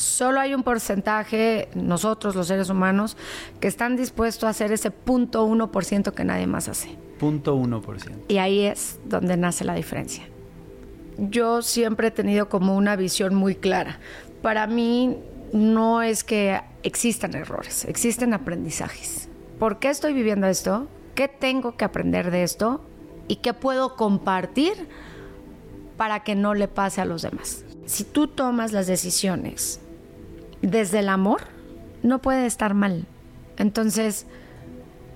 [0.00, 3.18] Solo hay un porcentaje, nosotros los seres humanos,
[3.60, 6.96] que están dispuestos a hacer ese punto uno por ciento que nadie más hace.
[7.18, 8.24] Punto uno por ciento.
[8.28, 10.24] Y ahí es donde nace la diferencia.
[11.18, 13.98] Yo siempre he tenido como una visión muy clara.
[14.40, 15.18] Para mí
[15.52, 19.28] no es que existan errores, existen aprendizajes.
[19.58, 20.88] ¿Por qué estoy viviendo esto?
[21.14, 22.80] ¿Qué tengo que aprender de esto?
[23.28, 24.88] ¿Y qué puedo compartir
[25.98, 27.66] para que no le pase a los demás?
[27.84, 29.80] Si tú tomas las decisiones
[30.62, 31.42] desde el amor,
[32.02, 33.06] no puede estar mal.
[33.56, 34.26] Entonces,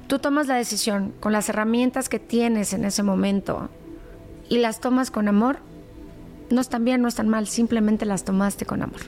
[0.06, 3.68] tú tomas la decisión con las herramientas que tienes en ese momento
[4.48, 5.58] y las tomas con amor,
[6.50, 9.00] no están bien, no están mal, simplemente las tomaste con amor.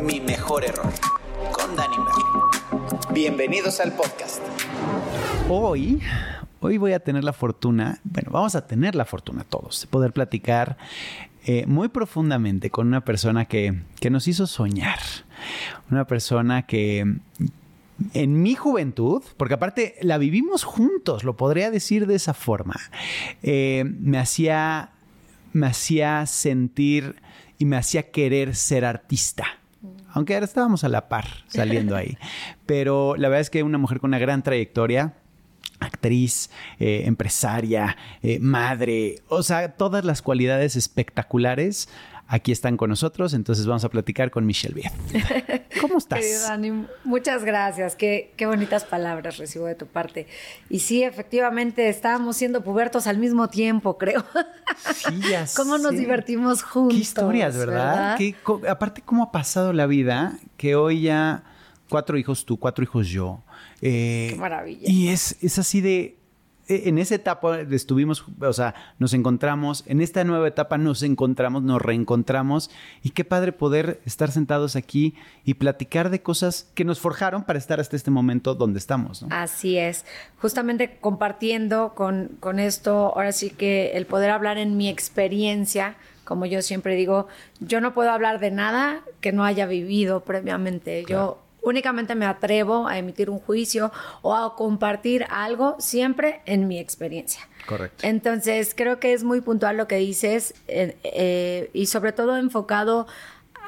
[0.00, 0.92] Mi mejor error
[1.52, 1.74] con.
[3.12, 4.40] Bienvenidos al podcast.
[5.48, 6.00] Hoy,
[6.60, 10.12] hoy voy a tener la fortuna, bueno, vamos a tener la fortuna todos, de poder
[10.12, 10.78] platicar
[11.44, 14.98] eh, muy profundamente con una persona que, que nos hizo soñar.
[15.90, 17.18] Una persona que
[18.14, 22.76] en mi juventud, porque aparte la vivimos juntos, lo podría decir de esa forma,
[23.42, 24.90] eh, me hacía
[25.52, 27.16] me hacía sentir
[27.58, 29.44] y me hacía querer ser artista.
[30.08, 32.18] Aunque ahora estábamos a la par saliendo ahí.
[32.66, 35.14] Pero la verdad es que una mujer con una gran trayectoria,
[35.84, 41.88] actriz, eh, empresaria, eh, madre, o sea, todas las cualidades espectaculares
[42.26, 43.34] aquí están con nosotros.
[43.34, 44.92] Entonces vamos a platicar con Michelle Viet.
[45.80, 46.20] ¿Cómo estás?
[46.20, 47.96] Querido Dani, muchas gracias.
[47.96, 50.26] Qué, qué bonitas palabras recibo de tu parte.
[50.70, 54.24] Y sí, efectivamente, estábamos siendo pubertos al mismo tiempo, creo.
[54.94, 56.94] Sí, ya ¿Cómo nos divertimos juntos?
[56.96, 58.16] Qué historias, ¿verdad?
[58.16, 60.38] Qué co- aparte, ¿cómo ha pasado la vida?
[60.56, 61.42] Que hoy ya
[61.90, 63.42] cuatro hijos tú, cuatro hijos yo.
[63.86, 64.90] Eh, Qué maravilla.
[64.90, 66.16] Y es, es así de...
[66.68, 71.62] eh, En esa etapa estuvimos, o sea, nos encontramos, en esta nueva etapa nos encontramos,
[71.62, 72.70] nos reencontramos
[73.02, 77.58] y qué padre poder estar sentados aquí y platicar de cosas que nos forjaron para
[77.58, 79.28] estar hasta este momento donde estamos, ¿no?
[79.30, 80.06] Así es.
[80.40, 86.46] Justamente compartiendo con, con esto, ahora sí que el poder hablar en mi experiencia, como
[86.46, 87.28] yo siempre digo,
[87.60, 91.04] yo no puedo hablar de nada que no haya vivido previamente.
[91.06, 93.90] Yo únicamente me atrevo a emitir un juicio
[94.22, 97.48] o a compartir algo siempre en mi experiencia.
[97.66, 98.06] Correcto.
[98.06, 103.06] Entonces, creo que es muy puntual lo que dices eh, eh, y sobre todo enfocado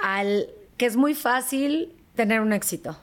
[0.02, 2.98] al que es muy fácil tener un éxito,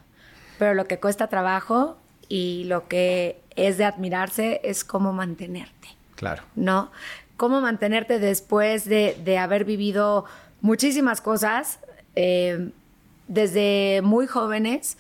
[0.60, 1.98] pero lo que cuesta trabajo
[2.30, 6.44] y lo que es de admirarse es cómo mantenerte, Claro.
[6.56, 6.92] ¿no?
[7.38, 10.26] Cómo mantenerte después de, de haber vivido
[10.62, 11.80] muchísimas cosas
[12.16, 12.70] eh,
[13.34, 14.98] desde muy jóvenes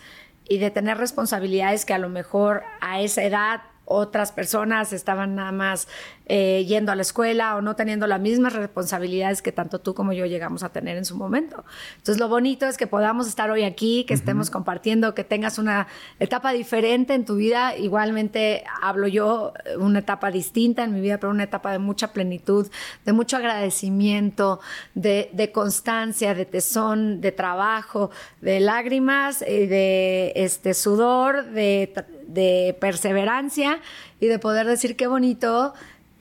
[0.47, 5.51] y de tener responsabilidades que a lo mejor a esa edad otras personas estaban nada
[5.51, 5.87] más
[6.25, 10.13] eh, yendo a la escuela o no teniendo las mismas responsabilidades que tanto tú como
[10.13, 11.65] yo llegamos a tener en su momento.
[11.97, 15.87] Entonces lo bonito es que podamos estar hoy aquí, que estemos compartiendo, que tengas una
[16.19, 17.75] etapa diferente en tu vida.
[17.75, 22.13] Igualmente hablo yo eh, una etapa distinta en mi vida, pero una etapa de mucha
[22.13, 22.67] plenitud,
[23.05, 24.61] de mucho agradecimiento,
[24.95, 31.93] de, de constancia, de tesón, de trabajo, de lágrimas, eh, de este sudor, de,
[32.27, 33.79] de perseverancia
[34.19, 35.73] y de poder decir qué bonito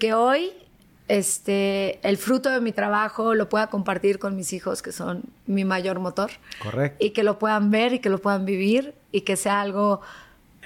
[0.02, 0.50] que hoy
[1.06, 5.64] este, el fruto de mi trabajo lo pueda compartir con mis hijos, que son mi
[5.64, 6.32] mayor motor.
[6.60, 7.04] Correcto.
[7.04, 10.00] Y que lo puedan ver y que lo puedan vivir y que sea algo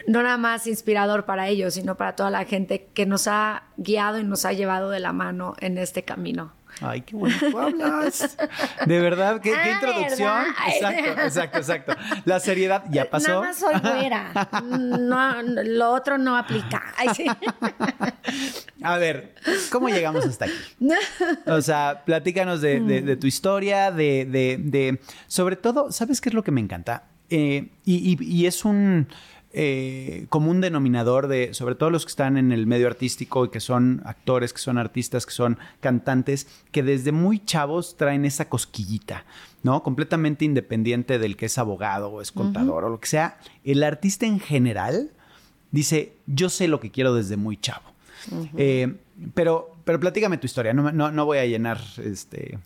[0.06, 4.18] no nada más inspirador para ellos, sino para toda la gente que nos ha guiado
[4.18, 6.54] y nos ha llevado de la mano en este camino.
[6.82, 8.36] Ay, qué bonito hablas.
[8.84, 10.28] De verdad, qué, qué Ah, introducción.
[10.44, 10.54] ¿verdad?
[10.68, 11.92] Exacto, exacto, exacto.
[12.26, 13.28] La seriedad ya pasó.
[13.28, 14.48] Nada más soy güera.
[14.62, 16.82] No, lo otro no aplica.
[16.98, 17.26] Ay, sí.
[18.82, 19.34] A ver,
[19.70, 20.54] ¿cómo llegamos hasta aquí?
[21.46, 26.28] O sea, platícanos de, de- de tu historia, de, de- de- Sobre todo, ¿sabes qué
[26.28, 27.04] es lo que me encanta?
[27.30, 29.08] Eh, y, y- y es un
[29.58, 33.60] eh, común denominador de, sobre todo los que están en el medio artístico y que
[33.60, 39.24] son actores, que son artistas, que son cantantes, que desde muy chavos traen esa cosquillita,
[39.62, 39.82] ¿no?
[39.82, 43.38] Completamente independiente del que es abogado o es contador o lo que sea.
[43.64, 45.10] El artista en general
[45.70, 47.96] dice, yo sé lo que quiero desde muy chavo.
[48.58, 48.94] Eh,
[49.32, 52.58] pero, pero platícame tu historia, no, no, no voy a llenar este.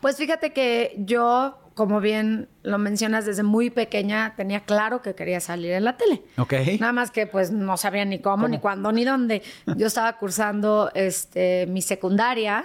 [0.00, 5.38] Pues fíjate que yo, como bien lo mencionas, desde muy pequeña tenía claro que quería
[5.38, 6.24] salir en la tele.
[6.36, 6.52] Ok.
[6.80, 9.42] Nada más que pues no sabía ni cómo, ni cuándo, ni dónde.
[9.76, 12.64] Yo estaba cursando este, mi secundaria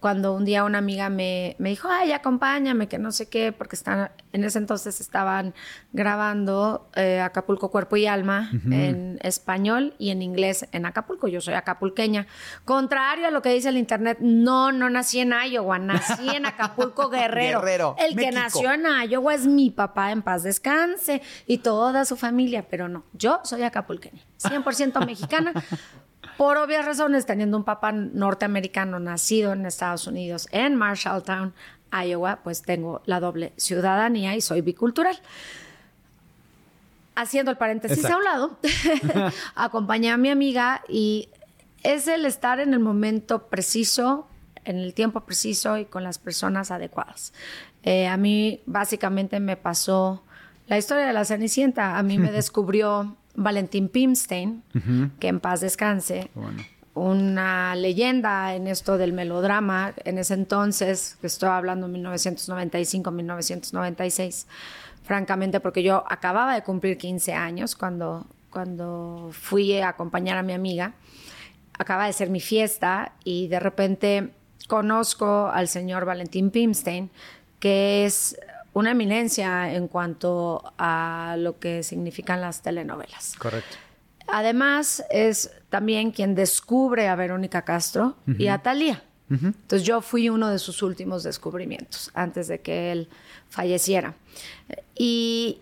[0.00, 3.76] cuando un día una amiga me, me, dijo, ay, acompáñame, que no sé qué, porque
[3.76, 5.54] están, en ese entonces estaban
[5.92, 11.28] grabando eh, Acapulco Cuerpo y Alma en español y en inglés en Acapulco.
[11.28, 12.26] Yo soy acapulqueña.
[12.64, 17.08] Contrario a lo que dice el internet, no, no nací en Iowa, nací en Acapulco
[17.10, 17.60] Guerrero.
[17.60, 22.16] Guerrero el que nació en Iowa es mi papá, en paz descanse, y toda su
[22.16, 25.52] familia, pero no, yo soy acapulqueña, 100% mexicana
[26.38, 31.52] por obvias razones, teniendo un papá norteamericano nacido en Estados Unidos, en Marshalltown,
[31.90, 35.18] Iowa, pues tengo la doble ciudadanía y soy bicultural.
[37.16, 38.58] Haciendo el paréntesis a un lado,
[39.56, 41.28] acompañé a mi amiga y
[41.82, 44.28] es el estar en el momento preciso,
[44.64, 47.32] en el tiempo preciso y con las personas adecuadas.
[47.82, 50.22] Eh, a mí básicamente me pasó
[50.68, 51.98] la historia de la Cenicienta.
[51.98, 54.62] A mí me descubrió Valentín Pimstein,
[55.20, 56.30] que en paz descanse.
[56.94, 64.48] Una leyenda en esto del melodrama, en ese entonces, que estoy hablando 1995, 1996,
[65.04, 70.52] francamente, porque yo acababa de cumplir 15 años cuando, cuando fui a acompañar a mi
[70.52, 70.94] amiga.
[71.78, 74.30] Acaba de ser mi fiesta y de repente
[74.66, 77.10] conozco al señor Valentín Pimstein,
[77.60, 78.36] que es
[78.72, 83.34] una eminencia en cuanto a lo que significan las telenovelas.
[83.38, 83.76] Correcto.
[84.28, 89.02] Además, es también quien descubre a Verónica Castro y a Talía.
[89.30, 93.08] Entonces yo fui uno de sus últimos descubrimientos antes de que él
[93.50, 94.14] falleciera.
[94.94, 95.60] Y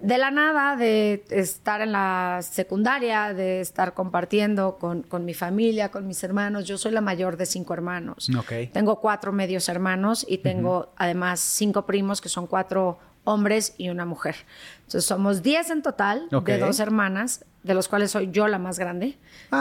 [0.00, 6.06] de la nada, de estar en la secundaria, de estar compartiendo con, mi familia, con
[6.06, 6.64] mis hermanos.
[6.64, 8.28] Yo soy la mayor de cinco hermanos.
[8.72, 14.04] Tengo cuatro medios hermanos y tengo además cinco primos que son cuatro hombres y una
[14.04, 14.36] mujer.
[14.78, 18.78] Entonces somos diez en total de dos hermanas de los cuales soy yo la más
[18.78, 19.18] grande,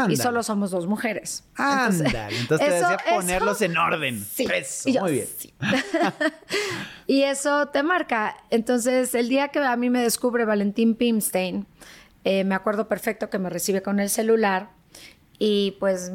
[0.10, 1.46] y solo somos dos mujeres.
[1.56, 4.24] Ándale, entonces, te decía ponerlos en orden.
[4.24, 4.46] Sí,
[5.00, 5.28] muy bien.
[7.08, 8.36] y eso te marca.
[8.50, 11.66] Entonces, el día que a mí me descubre Valentín Pimstein,
[12.26, 14.70] eh, me acuerdo perfecto que me recibe con el celular
[15.40, 16.12] y pues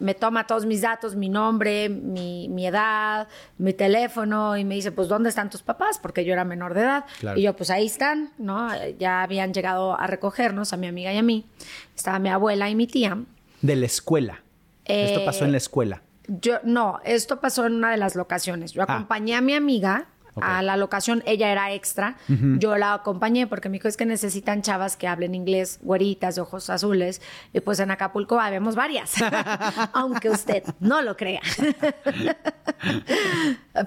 [0.00, 5.08] me toma todos mis datos, mi nombre, mi, edad, mi teléfono y me dice, pues,
[5.08, 5.98] ¿dónde están tus papás?
[5.98, 7.04] Porque yo era menor de edad.
[7.36, 8.70] Y yo, pues, ahí están, ¿no?
[8.98, 11.46] Ya habían llegado a recogernos, a mi amiga y a mí.
[11.94, 13.18] Estaba mi abuela y mi tía.
[13.62, 14.42] De la escuela.
[14.84, 16.02] esto pasó en la escuela.
[16.26, 18.72] Yo, no, esto pasó en una de las locaciones.
[18.72, 18.86] Yo ah.
[18.88, 20.06] acompañé a mi amiga
[20.40, 21.22] a la locación.
[21.26, 22.16] Ella era extra.
[22.58, 26.70] Yo la acompañé porque me dijo es que necesitan chavas que hablen inglés, güeritas, ojos
[26.70, 27.20] azules.
[27.52, 29.14] Y pues en Acapulco habemos varias,
[29.92, 31.40] aunque usted no lo crea.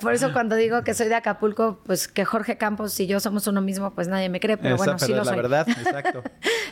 [0.01, 3.47] Por eso cuando digo que soy de Acapulco, pues que Jorge Campos y yo somos
[3.47, 5.35] uno mismo, pues nadie me cree, pero bueno, sí lo la soy.
[5.35, 6.23] verdad, exacto.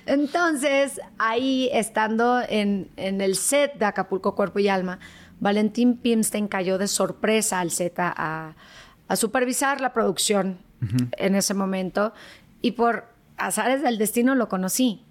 [0.06, 5.00] Entonces, ahí estando en, en el set de Acapulco Cuerpo y Alma,
[5.40, 8.56] Valentín Pimstein cayó de sorpresa al set a
[9.12, 10.58] a supervisar la producción
[11.18, 12.13] en ese momento
[12.62, 15.04] y por azares del destino lo conocí.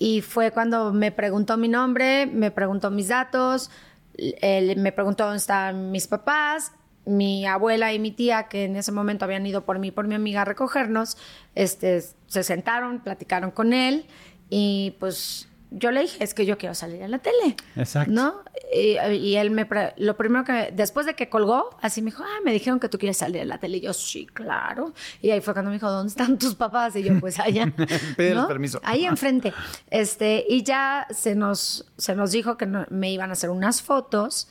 [0.00, 3.70] Y fue cuando me preguntó mi nombre, me preguntó mis datos,
[4.18, 6.72] me preguntó dónde estaban mis papás,
[7.04, 10.16] mi abuela y mi tía, que en ese momento habían ido por mí por mi
[10.16, 11.16] amiga a recogernos,
[11.54, 14.06] este, se sentaron, platicaron con él
[14.48, 17.54] y pues yo le dije, es que yo quiero salir a la tele.
[17.76, 18.12] Exacto.
[18.12, 18.42] ¿No?
[18.72, 22.52] Y, él me, lo primero que, después de que colgó, así me dijo, ah, me
[22.52, 23.76] dijeron que tú quieres salir a la tele.
[23.78, 24.92] Y yo, sí, claro.
[25.22, 26.96] Y ahí fue cuando me dijo, ¿dónde están tus papás?
[26.96, 27.72] Y yo, pues allá.
[28.16, 28.80] Pide permiso.
[28.82, 29.52] Ahí enfrente.
[29.90, 34.48] Este, y ya se nos, se nos dijo que me iban a hacer unas fotos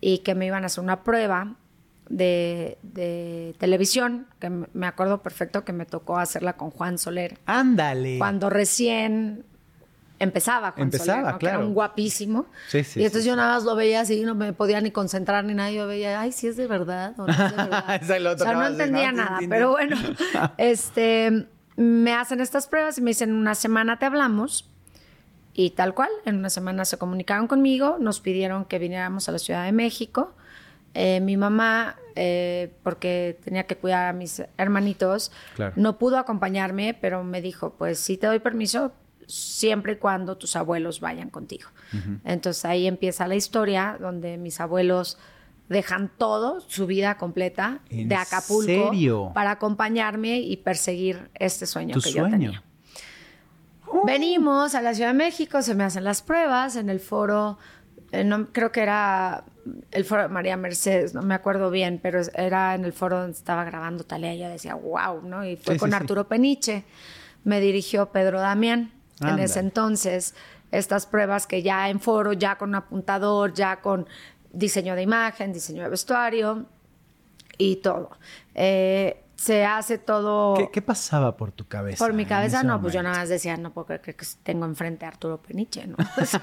[0.00, 1.56] y que me iban a hacer una prueba
[2.10, 7.38] de, de, televisión, que me acuerdo perfecto que me tocó hacerla con Juan Soler.
[7.46, 8.18] Ándale.
[8.18, 9.44] Cuando recién
[10.18, 11.58] empezaba Juan empezaba, claro.
[11.58, 12.46] era un guapísimo.
[12.68, 15.44] Sí, sí, y entonces yo nada más lo veía así, no me podía ni concentrar
[15.44, 15.70] ni nada.
[15.70, 18.34] Yo veía, ay, si es de verdad o no es de verdad.
[18.34, 19.96] o sea, no entendía nada, pero bueno,
[20.58, 21.46] este,
[21.76, 24.68] me hacen estas pruebas y me dicen, una semana te hablamos.
[25.54, 29.40] Y tal cual, en una semana se comunicaron conmigo, nos pidieron que viniéramos a la
[29.40, 30.32] Ciudad de México.
[30.94, 35.32] Eh, mi mamá, eh, porque tenía que cuidar a mis hermanitos,
[35.76, 38.92] no pudo acompañarme, pero me dijo, pues si te doy permiso,
[39.28, 41.68] siempre y cuando tus abuelos vayan contigo.
[42.24, 45.18] Entonces ahí empieza la historia donde mis abuelos
[45.68, 52.28] dejan todo, su vida completa de Acapulco para acompañarme y perseguir este sueño que yo
[52.28, 52.62] tenía.
[54.04, 57.58] Venimos a la Ciudad de México, se me hacen las pruebas en el foro,
[58.12, 59.44] eh, no, creo que era
[59.90, 63.36] el foro de María Mercedes, no me acuerdo bien, pero era en el foro donde
[63.36, 65.44] estaba grabando Talía y yo decía, wow, ¿no?
[65.44, 66.84] Y fue con Arturo Peniche,
[67.44, 70.34] me dirigió Pedro Damián en ese entonces,
[70.70, 74.06] estas pruebas que ya en foro, ya con apuntador, ya con
[74.52, 76.66] diseño de imagen, diseño de vestuario
[77.56, 78.10] y todo.
[78.54, 80.54] Eh, se hace todo.
[80.54, 82.04] ¿Qué, qué pasaba por tu cabeza?
[82.04, 85.04] Por mi cabeza, no, pues yo nada más decía, no puedo creer que tengo enfrente
[85.04, 85.96] a Arturo Peniche, ¿no?
[86.20, 86.40] O sea,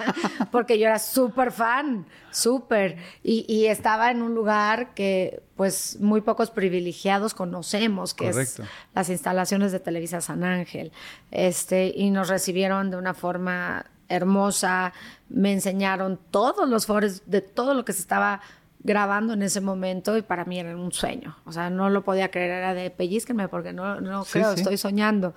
[0.50, 2.98] porque yo era súper fan, súper.
[3.22, 8.64] Y, y estaba en un lugar que, pues, muy pocos privilegiados conocemos, que Correcto.
[8.64, 10.94] es las instalaciones de Televisa San Ángel.
[11.32, 14.94] Este, y nos recibieron de una forma hermosa,
[15.28, 18.40] me enseñaron todos los foros de todo lo que se estaba
[18.86, 21.36] grabando en ese momento y para mí era un sueño.
[21.46, 24.62] O sea, no lo podía creer, era de pellizquenme porque no, no Sí, creo, sí.
[24.62, 25.34] estoy soñando.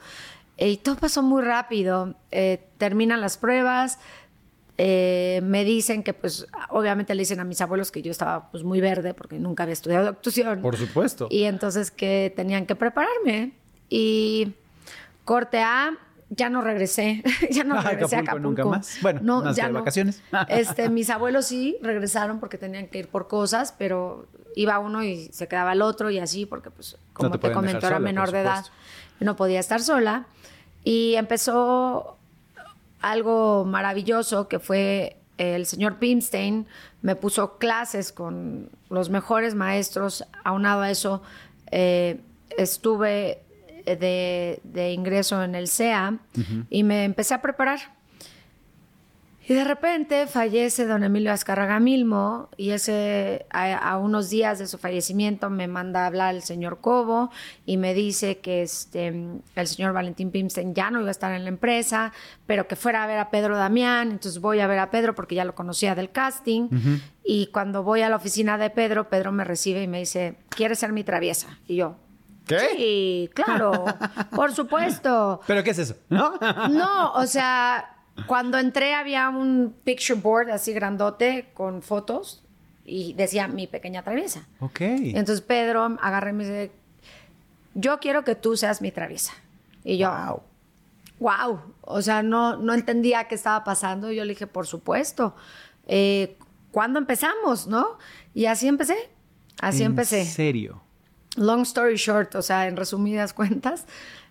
[0.58, 2.14] Y todo pasó muy rápido.
[2.30, 3.98] Eh, terminan las pruebas.
[4.80, 8.62] eh, me dicen que, pues, obviamente le dicen a mis abuelos que yo estaba, pues,
[8.62, 10.60] muy verde porque nunca había estudiado actuación.
[10.62, 11.26] Por supuesto.
[11.30, 13.52] Y entonces que tenían que prepararme.
[13.88, 14.52] Y
[15.24, 15.96] corte A,
[16.30, 17.22] ya no regresé.
[17.50, 18.62] ya no A regresé a Acapulco Acapulco.
[18.62, 18.98] nunca más.
[19.02, 19.78] Bueno, no, más ya de no.
[19.80, 20.22] vacaciones.
[20.48, 25.28] este, mis abuelos sí regresaron porque tenían que ir por cosas, pero iba uno y
[25.32, 28.40] se quedaba el otro y así, porque pues, como te comentó, era sola, menor de
[28.40, 28.66] edad.
[29.20, 30.26] No podía estar sola.
[30.84, 32.16] Y empezó
[33.00, 36.66] algo maravilloso que fue el señor Pimstein
[37.00, 40.24] me puso clases con los mejores maestros.
[40.44, 41.22] Aunado a eso,
[41.70, 42.20] eh,
[42.56, 43.42] estuve
[43.96, 46.18] de, de ingreso en el CEA
[46.70, 47.98] y me empecé a preparar.
[49.48, 54.66] Y de repente fallece don Emilio Azcárraga Milmo y ese, a, a unos días de
[54.66, 57.30] su fallecimiento me manda a hablar el señor Cobo
[57.64, 61.44] y me dice que este, el señor Valentín Pimstein ya no iba a estar en
[61.44, 62.12] la empresa,
[62.44, 64.10] pero que fuera a ver a Pedro Damián.
[64.10, 66.68] Entonces voy a ver a Pedro porque ya lo conocía del casting.
[67.24, 70.78] Y cuando voy a la oficina de Pedro, Pedro me recibe y me dice, ¿quieres
[70.78, 71.58] ser mi traviesa?
[71.66, 71.96] Y yo,
[72.48, 72.68] ¿Qué?
[72.76, 73.84] sí, claro,
[74.34, 75.40] por supuesto.
[75.46, 75.94] ¿Pero qué es eso?
[76.08, 76.34] ¿No?
[76.70, 82.42] No, o sea, cuando entré había un picture board así grandote con fotos
[82.84, 84.46] y decía mi pequeña traviesa.
[84.60, 84.80] ok.
[84.80, 86.72] Entonces Pedro agarré y me dice,
[87.74, 89.32] yo quiero que tú seas mi traviesa.
[89.84, 90.42] Y yo, Wow.
[91.20, 94.10] wow, o sea, no, no entendía qué estaba pasando.
[94.10, 95.34] Yo le dije, por supuesto,
[95.86, 96.36] eh,
[96.72, 97.98] ¿cuándo empezamos, no?
[98.34, 98.96] Y así empecé,
[99.60, 100.24] así ¿En empecé.
[100.24, 100.80] serio?
[101.38, 103.86] Long story short, o sea, en resumidas cuentas,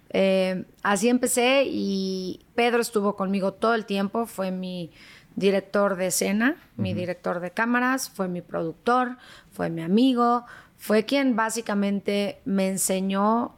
[0.10, 4.92] eh, así empecé y Pedro estuvo conmigo todo el tiempo, fue mi
[5.36, 9.18] director de escena, mi director de cámaras, fue mi productor,
[9.52, 10.46] fue mi amigo,
[10.78, 13.56] fue quien básicamente me enseñó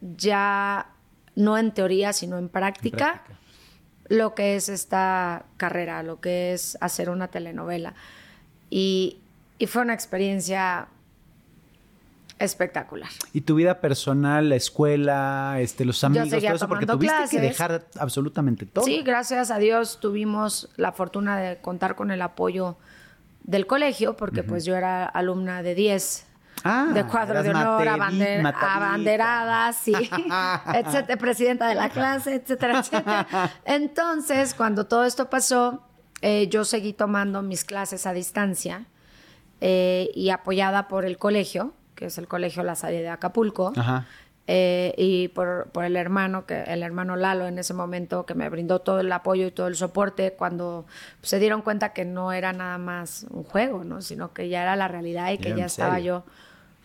[0.00, 0.90] ya
[1.36, 3.38] no en teoría, sino en práctica, práctica.
[4.08, 7.94] lo que es esta carrera, lo que es hacer una telenovela.
[8.68, 9.18] Y,
[9.58, 10.88] y fue una experiencia
[12.40, 13.08] espectacular.
[13.32, 16.68] ¿Y tu vida personal, la escuela, este, los amigos, todo eso?
[16.68, 18.84] Porque tuviste que dejar absolutamente todo.
[18.84, 22.76] Sí, gracias a Dios tuvimos la fortuna de contar con el apoyo
[23.44, 26.26] del colegio, porque pues yo era alumna de 10
[26.62, 29.94] Ah, de cuadro de honor, abander- abanderada, sí,
[30.74, 33.26] etcétera, presidenta de la clase, etcétera, etcétera.
[33.64, 35.82] Entonces, cuando todo esto pasó,
[36.20, 38.84] eh, yo seguí tomando mis clases a distancia
[39.62, 44.06] eh, y apoyada por el colegio, que es el colegio La Salle de Acapulco, Ajá.
[44.46, 48.48] eh, y por, por el hermano, que el hermano Lalo en ese momento, que me
[48.48, 50.86] brindó todo el apoyo y todo el soporte cuando
[51.20, 54.00] se dieron cuenta que no era nada más un juego, ¿no?
[54.00, 56.24] sino que ya era la realidad y que ya estaba serio.
[56.24, 56.32] yo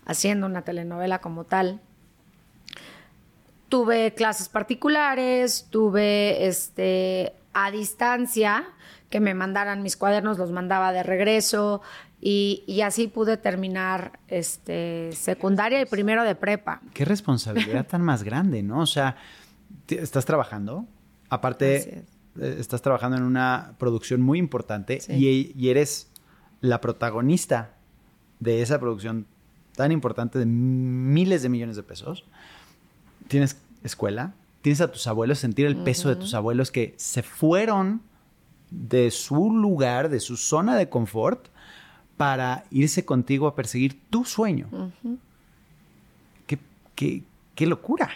[0.06, 1.80] haciendo una telenovela como tal.
[3.70, 8.66] Tuve clases particulares, tuve este a distancia
[9.10, 11.82] que me mandaran mis cuadernos, los mandaba de regreso
[12.28, 16.82] y, y así pude terminar este secundaria y primero de prepa.
[16.92, 18.80] Qué responsabilidad tan más grande, ¿no?
[18.80, 19.16] O sea,
[19.88, 20.88] estás trabajando,
[21.30, 22.04] aparte
[22.42, 25.14] estás trabajando en una producción muy importante Sí.
[25.14, 26.10] y, y eres
[26.62, 27.76] la protagonista
[28.40, 29.28] de esa producción
[29.76, 32.26] tan importante de miles de millones de pesos.
[33.28, 38.02] Tienes escuela, tienes a tus abuelos, sentir el peso de tus abuelos que se fueron
[38.72, 41.50] de su lugar, de su zona de confort,
[42.18, 44.92] para irse contigo a perseguir tu sueño.
[46.48, 46.58] qué,
[46.96, 47.24] qué-
[47.56, 48.10] qué locura.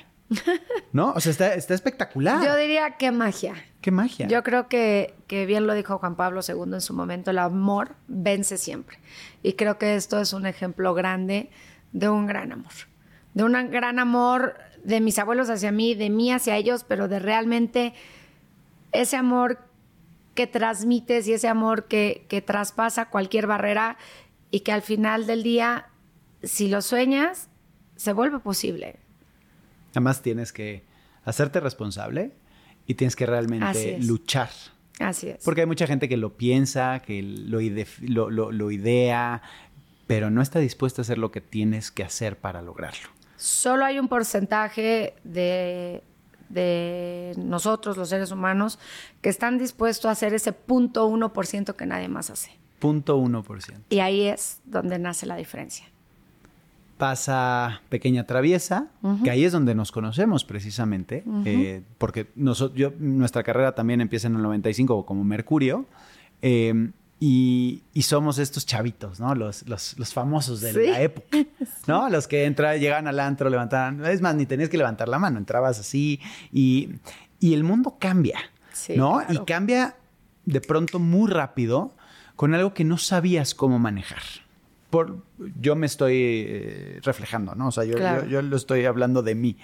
[0.94, 1.12] ¿No?
[1.14, 2.44] O sea, está, está espectacular.
[2.46, 3.56] Yo diría que magia.
[3.82, 4.28] qué magia.
[4.28, 7.96] Yo creo que, que bien lo dijo Juan Pablo II en su momento, el amor
[8.08, 9.00] vence siempre.
[9.42, 11.50] Y creo que esto es un ejemplo grande
[11.94, 12.72] de un gran amor.
[13.34, 17.18] De un gran amor de mis abuelos hacia mí, de mí hacia ellos, pero de
[17.20, 17.94] realmente
[18.92, 19.60] ese amor
[20.40, 23.98] que transmites y ese amor que, que traspasa cualquier barrera
[24.52, 25.88] y que al final del día,
[26.44, 27.50] si lo sueñas,
[27.98, 28.96] se vuelve posible.
[29.92, 30.86] Además tienes que
[31.26, 32.32] hacerte responsable
[32.88, 34.50] y tienes que realmente luchar
[35.00, 35.44] Así es.
[35.44, 39.42] Porque hay mucha gente que lo piensa, que lo, ide- lo- lo- lo idea,
[40.08, 43.10] pero no está dispuesta a hacer lo que tienes que hacer para lograrlo.
[43.36, 46.02] Solo hay un porcentaje de,
[46.50, 48.80] de nosotros, los seres humanos,
[49.22, 52.52] que están dispuestos a hacer ese punto uno por ciento que nadie más hace.
[52.80, 53.84] Punto uno por ciento.
[53.90, 55.86] Y ahí es donde nace la diferencia.
[56.98, 58.88] pasa Pequeña Traviesa,
[59.24, 64.28] que ahí es donde nos conocemos precisamente, eh, porque noso- yo, nuestra carrera también empieza
[64.28, 65.86] en el 95 como Mercurio,
[66.42, 69.36] eh, y, y somos estos chavitos, ¿no?
[69.36, 70.88] Los, los, los famosos de Sí.
[70.92, 71.38] la época,
[71.88, 72.10] ¿no?
[72.10, 75.38] Los que entran, llegan al antro, levantaban, es más, ni tenías que levantar la mano,
[75.38, 76.20] entrabas así,
[76.54, 76.90] y,
[77.40, 78.40] y el mundo cambia,
[78.74, 79.18] Sí, ¿no?
[79.18, 79.34] claro.
[79.34, 79.96] Y cambia
[80.46, 81.94] de pronto muy rápido
[82.36, 84.22] con algo que no sabías cómo manejar.
[84.90, 85.24] Por,
[85.62, 87.68] yo me estoy eh, reflejando, ¿no?
[87.68, 88.24] O sea, yo, Claro.
[88.24, 89.58] yo, yo lo estoy hablando de mí.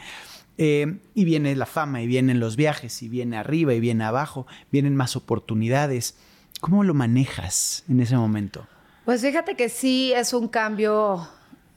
[0.58, 4.46] Eh, y viene la fama, y vienen los viajes, y viene arriba, y viene abajo,
[4.72, 6.16] vienen más oportunidades.
[6.62, 8.68] ¿Cómo lo manejas en ese momento?
[9.06, 11.28] Pues fíjate que sí es un cambio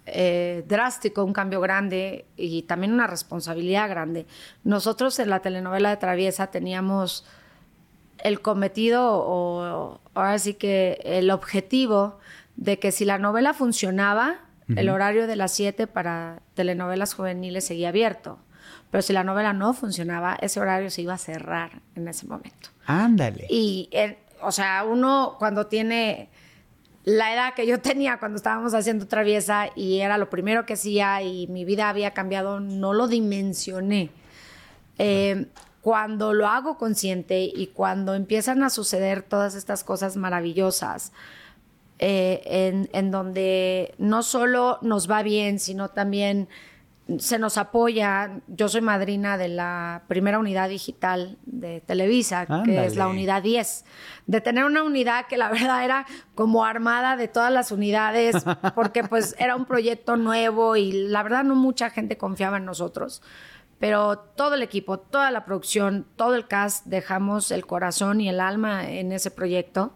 [0.07, 4.27] eh, drástico, un cambio grande y también una responsabilidad grande.
[4.65, 7.27] Nosotros en la telenovela de Traviesa teníamos
[8.25, 12.19] el cometido o ahora sí que el objetivo
[12.57, 14.41] de que si la novela funcionaba,
[14.77, 18.39] el horario de las 7 para telenovelas juveniles seguía abierto.
[18.91, 22.69] Pero si la novela no funcionaba, ese horario se iba a cerrar en ese momento.
[22.85, 23.47] Ándale.
[23.49, 26.29] Y, eh, o sea, uno cuando tiene
[27.05, 31.23] la edad que yo tenía cuando estábamos haciendo Traviesa y era lo primero que hacía
[31.23, 34.11] y mi vida había cambiado, no lo dimensioné.
[34.99, 35.47] Eh,
[35.81, 41.13] cuando lo hago consciente y cuando empiezan a suceder todas estas cosas maravillosas,
[41.99, 46.49] eh, en, en donde no solo nos va bien, sino también
[47.19, 48.41] se nos apoya.
[48.49, 53.85] Yo soy madrina de la primera unidad digital de Televisa, que es la unidad 10.
[54.27, 58.37] De tener una unidad que la verdad era como armada de todas las unidades,
[58.75, 63.23] porque pues era un proyecto nuevo y la verdad no mucha gente confiaba en nosotros.
[63.79, 68.41] Pero todo el equipo, toda la producción, todo el cast, dejamos el corazón y el
[68.41, 69.95] alma en ese proyecto.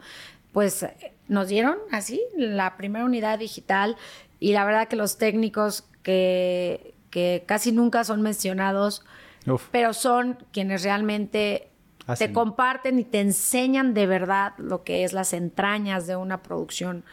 [0.52, 0.87] Pues
[1.28, 3.97] nos dieron así la primera unidad digital
[4.39, 9.05] y la verdad que los técnicos que, que casi nunca son mencionados,
[9.47, 9.69] Uf.
[9.71, 11.69] pero son quienes realmente
[12.07, 12.29] Hacen.
[12.29, 17.05] te comparten y te enseñan de verdad lo que es las entrañas de una producción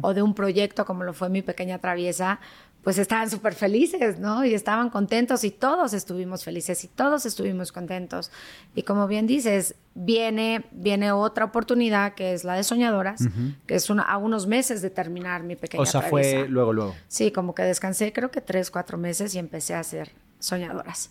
[0.00, 2.40] o de un proyecto como lo fue mi pequeña traviesa,
[2.88, 4.46] pues estaban súper felices, ¿no?
[4.46, 8.30] Y estaban contentos y todos estuvimos felices y todos estuvimos contentos.
[8.74, 13.28] Y como bien dices, viene, viene otra oportunidad que es la de Soñadoras,
[13.66, 16.94] que es una, a unos meses de terminar mi pequeña O sea, fue luego, luego.
[17.08, 21.10] Sí, como que descansé creo que tres, cuatro meses y empecé a hacer Soñadoras.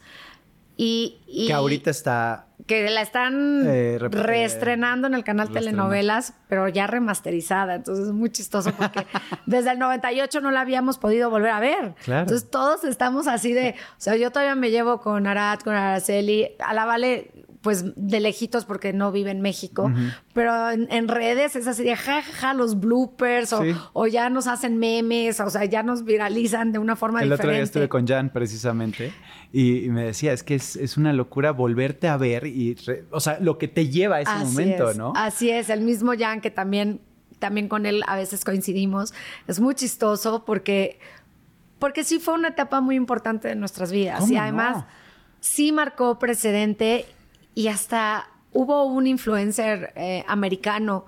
[0.78, 5.50] Y, y Que ahorita está que la están Eh, rep- reestrenando en el canal.
[5.50, 7.76] Telenovelas, pero ya remasterizada.
[7.76, 9.08] Entonces es muy chistoso porque
[9.46, 11.96] desde el 98 no la habíamos podido volver a ver.
[12.04, 12.22] Claro.
[12.22, 16.50] Entonces todos estamos así de, o sea, yo todavía me llevo con Arad, con Araceli,
[16.60, 17.32] a la Vale
[17.68, 19.92] pues de lejitos porque no vive en México,
[20.32, 23.76] pero en, en redes es así de jajaja los bloopers o, Sí.
[23.92, 27.44] o ya nos hacen memes, o sea, ya nos viralizan de una forma El diferente.
[27.44, 29.12] otro día estuve con Jan precisamente
[29.52, 33.04] y, y me decía, es que es, es una locura volverte a ver y, re-
[33.12, 35.12] o sea, lo que te lleva a ese Así momento, es, ¿no?
[35.18, 37.02] Así es, el mismo Jan que también,
[37.40, 39.14] también con él a veces coincidimos,
[39.46, 41.00] es muy chistoso porque,
[41.80, 44.42] porque sí fue una etapa muy importante de nuestras vidas ¿Cómo y no?
[44.42, 44.86] además
[45.42, 47.06] sí marcó precedente
[47.58, 51.06] y hasta hubo un influencer eh, americano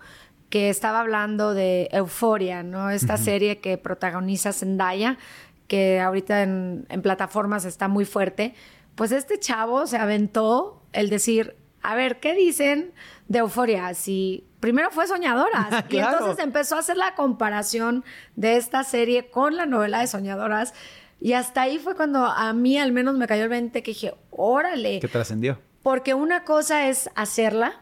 [0.50, 2.90] que estaba hablando de Euforia, ¿no?
[2.90, 5.20] Esta serie que protagoniza Zendaya,
[5.68, 8.56] que ahorita en, en plataformas está muy fuerte.
[8.96, 12.94] Pues este chavo se aventó el decir, a ver, ¿qué dicen
[13.28, 13.94] de Euforia?
[13.94, 15.68] Si primero fue Soñadoras.
[15.90, 16.18] Y Claro.
[16.18, 18.04] entonces empezó a hacer la comparación
[18.36, 20.74] de esta serie con la novela de Soñadoras.
[21.22, 24.16] Y hasta ahí fue cuando a mí al menos me cayó el 20 que dije,
[24.32, 25.00] órale.
[25.00, 25.60] Que trascendió.
[25.90, 27.82] Porque una cosa es hacerla,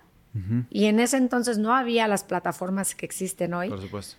[0.70, 3.68] y en ese entonces no había las plataformas que existen hoy.
[3.70, 4.16] Por supuesto.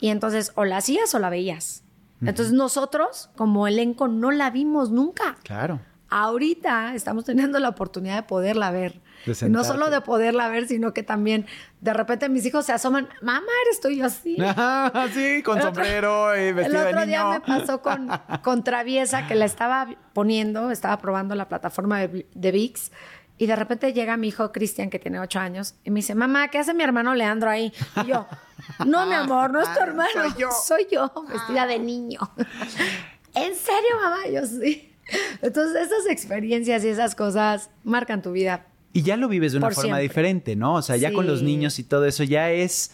[0.00, 1.84] Y entonces o la hacías o la veías.
[2.20, 5.36] Entonces nosotros, como elenco, no la vimos nunca.
[5.44, 5.78] Claro.
[6.10, 9.00] Ahorita estamos teniendo la oportunidad de poderla ver.
[9.26, 11.46] De Y no solo de poderla ver, sino que también
[11.80, 14.36] de repente mis hijos se asoman, mamá, eres tú y yo así.
[15.14, 17.30] sí, con El otro- sombrero y El vestido otro de día niño.
[17.34, 18.08] me pasó con,
[18.42, 22.90] con Traviesa, que la estaba poniendo, estaba probando la plataforma de, de VIX,
[23.38, 26.48] y de repente llega mi hijo Cristian, que tiene ocho años, y me dice, mamá,
[26.48, 27.72] ¿qué hace mi hermano Leandro ahí?
[28.04, 28.26] Y yo,
[28.86, 30.48] no, mi amor, no es tu hermano, Soy yo.
[30.50, 32.20] soy yo, vestida de niño.
[33.34, 34.26] ¿En serio, mamá?
[34.32, 34.92] Yo sí.
[35.40, 39.68] Entonces, esas experiencias y esas cosas marcan tu vida Y ya lo vives de una
[39.68, 40.02] forma siempre.
[40.02, 40.74] diferente, ¿no?
[40.74, 42.90] O sea, ya con los niños y todo eso, ya es.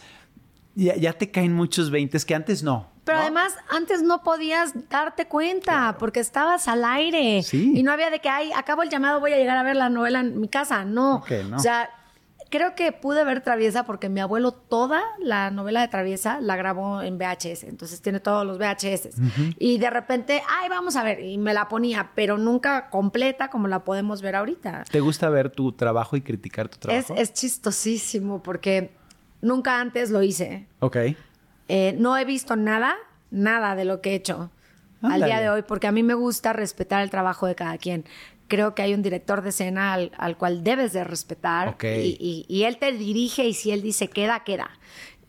[0.77, 2.91] Ya, ya te caen muchos veintes que antes no.
[3.05, 3.23] Pero ¿no?
[3.23, 7.43] además, antes no podías darte cuenta porque estabas al aire.
[7.43, 7.73] Sí.
[7.75, 9.90] Y no había de que, ay, acabo el llamado, voy a llegar a ver la
[9.90, 10.85] novela en mi casa.
[10.85, 11.17] No.
[11.17, 11.57] Ok, no.
[11.57, 11.90] O sea,
[12.51, 17.03] creo que pude ver Traviesa porque mi abuelo toda la novela de Traviesa la grabó
[17.03, 17.64] en VHS.
[17.64, 19.09] Entonces tiene todos los VHS.
[19.59, 21.21] Y de repente, ay, vamos a ver.
[21.21, 24.85] Y me la ponía, pero nunca completa como la podemos ver ahorita.
[24.90, 27.14] ¿Te gusta ver tu trabajo y criticar tu Es, trabajo?
[27.17, 28.93] es chistosísimo porque
[29.43, 30.67] nunca antes lo hice.
[30.81, 30.97] Ok.
[31.68, 32.94] Eh, no he visto nada,
[33.31, 34.50] nada de lo que he hecho
[35.03, 38.05] al día de hoy, porque a mí me gusta respetar el trabajo de cada quien.
[38.48, 41.85] Creo que hay un director de escena al, al cual debes de respetar Ok.
[41.85, 44.70] y, y- y él te dirige y si él dice queda, queda.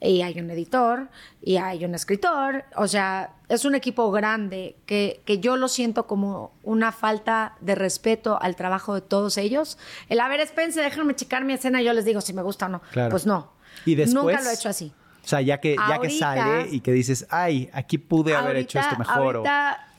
[0.02, 1.08] Y hay un editor
[1.42, 6.06] y hay un escritor, o sea, es un equipo grande que, que yo lo siento
[6.08, 9.78] como una falta de respeto al trabajo de todos ellos.
[10.10, 12.70] El, a ver, espérense, déjenme checar mi escena yo les digo si me gusta o
[12.70, 12.82] no.
[12.92, 13.10] Claro.
[13.10, 13.52] Pues no.
[13.86, 14.14] Y después.
[14.24, 14.94] Nunca lo he hecho así.
[15.26, 18.80] O sea, ya que, ya que sale y que dices, ay, aquí pude haber hecho
[18.80, 19.38] esto mejor.
[19.38, 19.44] o-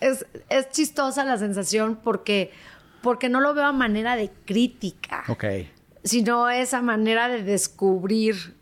[0.01, 2.53] es, es chistosa la sensación porque,
[3.03, 5.45] porque no lo veo a manera de crítica, Ok.
[6.05, 8.55] sino esa manera de descubrir,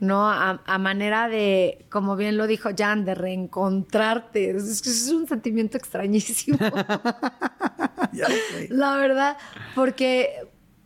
[0.00, 0.28] ¿no?
[0.30, 4.50] A, a manera de, como bien lo dijo Jan, de reencontrarte.
[4.56, 6.58] Es, es un sentimiento extrañísimo.
[8.12, 8.66] Ya sé.
[8.70, 9.36] La verdad,
[9.74, 10.30] porque,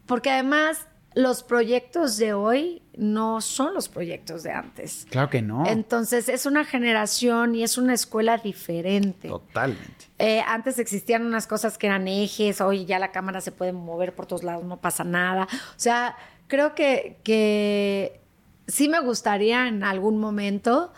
[0.05, 5.07] porque además los proyectos de hoy no son los proyectos de antes.
[5.11, 5.65] Claro que no.
[5.67, 9.29] Entonces es una generación y es una escuela diferente.
[9.29, 10.07] Totalmente.
[10.19, 14.15] Eh, antes existían unas cosas que eran ejes, hoy ya la cámara se puede mover
[14.15, 15.49] por todos lados, no pasa nada.
[15.53, 16.17] O sea,
[16.49, 18.21] creo que, que
[18.67, 20.93] sí me gustaría en algún momento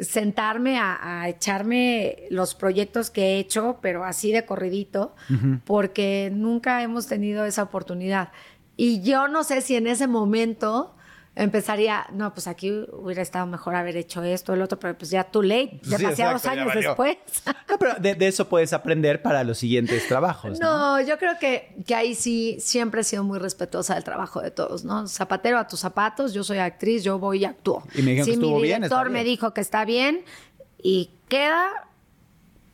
[0.00, 5.14] sentarme a, a echarme los proyectos que he hecho, pero así de corridito,
[5.66, 8.30] porque nunca hemos tenido esa oportunidad.
[8.76, 10.94] Y yo no sé si en ese momento
[11.34, 15.24] empezaría, no, pues aquí hubiera estado mejor haber hecho esto, el otro, pero pues ya
[15.24, 17.16] too late, Sí, demasiados exacto, años después.
[17.70, 20.98] No, pero de, de eso puedes aprender para los siguientes trabajos, ¿no?
[20.98, 24.50] No, yo creo que, que ahí sí siempre he sido muy respetuosa del trabajo de
[24.50, 25.06] todos, ¿no?
[25.08, 27.82] Zapatero a tus zapatos, yo soy actriz, yo voy y actúo.
[27.94, 29.26] Y me dijeron si que estuvo mi bien, director me bien.
[29.26, 30.24] dijo que está bien
[30.82, 31.88] y queda,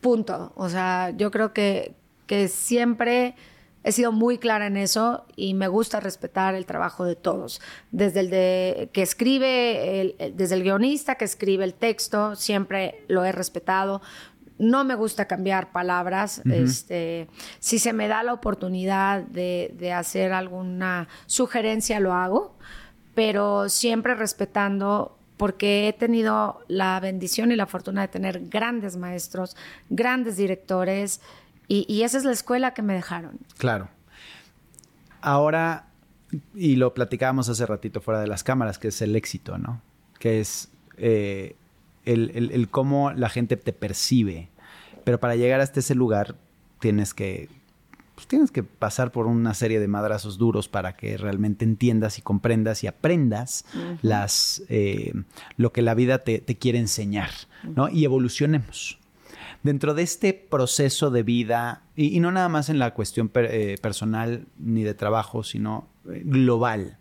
[0.01, 0.53] punto.
[0.57, 1.95] O sea, yo creo que,
[2.27, 3.37] que siempre
[3.85, 7.61] he sido muy clara en eso y me gusta respetar el trabajo de todos.
[7.91, 13.05] Desde el de que escribe, el- el- desde el guionista que escribe el texto, siempre
[13.09, 14.03] lo he respetado.
[14.59, 16.43] No me gusta cambiar palabras.
[16.53, 17.29] este,
[17.61, 22.57] si se me da la oportunidad de, de hacer alguna sugerencia, lo hago,
[23.15, 29.57] pero siempre respetando porque he tenido la bendición y la fortuna de tener grandes maestros,
[29.89, 31.21] grandes directores,
[31.69, 33.39] y, y esa es la escuela que me dejaron.
[33.59, 33.89] Claro.
[35.21, 35.87] Ahora,
[36.55, 39.81] y lo platicábamos hace ratito fuera de las cámaras, que es el éxito, ¿no?
[40.19, 41.57] Que es eh,
[42.05, 44.49] el, el- el cómo la gente te percibe.
[45.05, 46.37] Pero para llegar hasta ese lugar
[46.81, 47.49] tienes que,
[48.15, 52.23] pues, tienes que pasar por una serie de madrazos duros para que realmente entiendas y
[52.23, 53.65] comprendas y aprendas
[54.03, 55.13] las, eh,
[55.57, 57.31] lo que la vida te, te quiere enseñar,
[57.65, 57.89] ¿no?
[57.89, 58.98] Y evolucionemos
[59.63, 63.51] dentro de este proceso de vida, y, y no nada más en la cuestión per-
[63.53, 66.97] eh, personal ni de trabajo, sino eh, global,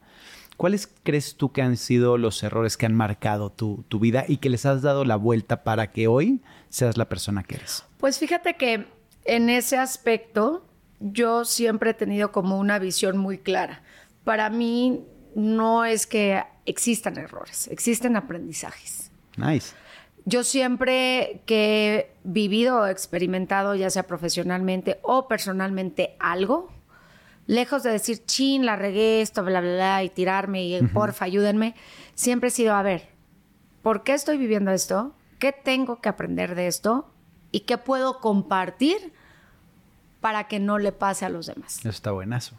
[0.58, 4.38] ¿cuáles crees tú que han sido los errores que han marcado tu, tu vida y
[4.38, 7.84] que les has dado la vuelta para que hoy seas la persona que eres?
[8.00, 8.88] Pues fíjate que
[9.26, 10.66] en ese aspecto
[11.00, 13.84] yo siempre he tenido como una visión muy clara.
[14.24, 15.04] Para mí
[15.36, 19.12] no es que existan errores, existen aprendizajes.
[19.38, 19.76] Nice.
[20.28, 26.70] Yo siempre que he vivido o experimentado, ya sea profesionalmente o personalmente, algo,
[27.46, 31.76] lejos de decir, chin, la regué, esto, bla, bla, bla, y tirarme y porfa, ayúdenme,
[32.14, 33.08] siempre he sido, a ver,
[33.82, 35.16] ¿por qué estoy viviendo esto?
[35.40, 37.10] ¿Qué tengo que aprender de esto?
[37.54, 39.14] ¿Y qué puedo compartir
[40.20, 41.80] para que no le pase a los demás?
[41.80, 42.58] Eso está buenazo.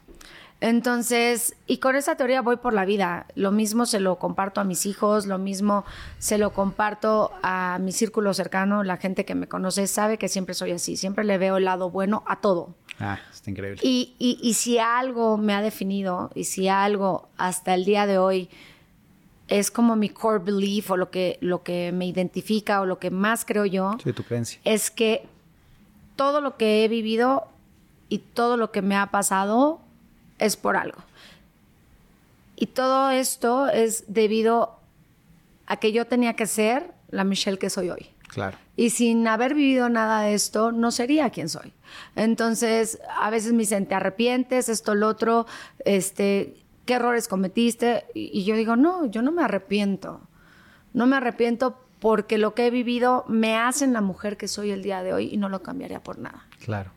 [0.60, 3.26] Entonces, y con esa teoría voy por la vida.
[3.36, 5.84] Lo mismo se lo comparto a mis hijos, lo mismo
[6.18, 8.82] se lo comparto a mi círculo cercano.
[8.82, 11.90] La gente que me conoce sabe que siempre soy así, siempre le veo el lado
[11.90, 12.74] bueno a todo.
[12.98, 13.80] Ah, está increíble.
[13.84, 18.18] Y, y, y si algo me ha definido y si algo hasta el día de
[18.18, 18.50] hoy
[19.46, 23.10] es como mi core belief o lo que, lo que me identifica o lo que
[23.10, 24.60] más creo yo, Sí, tu creencia.
[24.64, 25.24] es que
[26.16, 27.46] todo lo que he vivido
[28.08, 29.80] y todo lo que me ha pasado
[30.38, 31.02] es por algo.
[32.56, 34.78] Y todo esto es debido
[35.66, 38.10] a que yo tenía que ser la Michelle que soy hoy.
[38.28, 38.58] Claro.
[38.76, 41.72] Y sin haber vivido nada de esto, no sería quien soy.
[42.14, 45.46] Entonces, a veces me dicen, te arrepientes, esto, lo otro,
[45.84, 48.04] este, qué errores cometiste.
[48.14, 50.20] Y, y yo digo, no, yo no me arrepiento.
[50.92, 54.82] No me arrepiento porque lo que he vivido me hace la mujer que soy el
[54.82, 56.46] día de hoy y no lo cambiaría por nada.
[56.64, 56.90] Claro.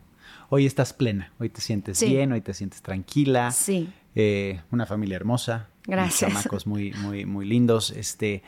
[0.54, 2.06] Hoy estás plena, hoy te sientes Sí.
[2.10, 3.50] bien, hoy te sientes tranquila.
[3.52, 3.88] Sí.
[4.14, 5.68] Eh, una familia hermosa.
[5.86, 6.30] Gracias.
[6.30, 7.90] chamacos muy, muy, muy lindos.
[7.90, 8.42] Este,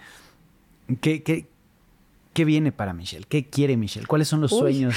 [1.01, 1.47] ¿qué, qué,
[2.35, 3.25] qué viene para Michelle?
[3.27, 4.07] ¿Qué quiere Michelle?
[4.07, 4.59] ¿Cuáles son los Uy.
[4.59, 4.95] sueños?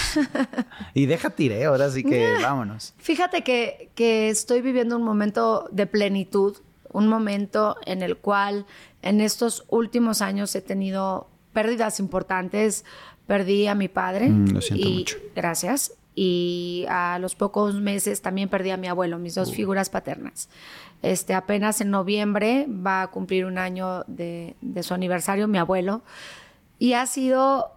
[0.93, 2.93] y deja tiré, ahora sí que vámonos.
[2.97, 6.57] Fíjate que, que estoy viviendo un momento de plenitud,
[6.91, 8.65] un momento en el cual
[9.01, 12.83] en estos últimos años he tenido pérdidas importantes.
[13.27, 14.27] Perdí a mi padre.
[14.27, 15.15] Mm, lo siento y- mucho.
[15.33, 15.93] Gracias.
[16.19, 20.49] Y a los pocos meses también perdí a mi abuelo, mis dos figuras paternas.
[21.03, 26.01] Este, apenas en noviembre va a cumplir un año de, de su aniversario, mi abuelo.
[26.79, 27.71] Y ha sido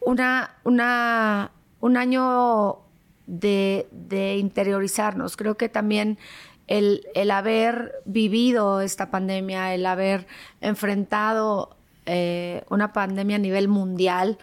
[0.00, 2.80] una, una, un año
[3.26, 5.38] de, de interiorizarnos.
[5.38, 6.18] Creo que también
[6.66, 10.26] el, el haber vivido esta pandemia, el haber
[10.60, 14.36] enfrentado eh, una pandemia a nivel mundial.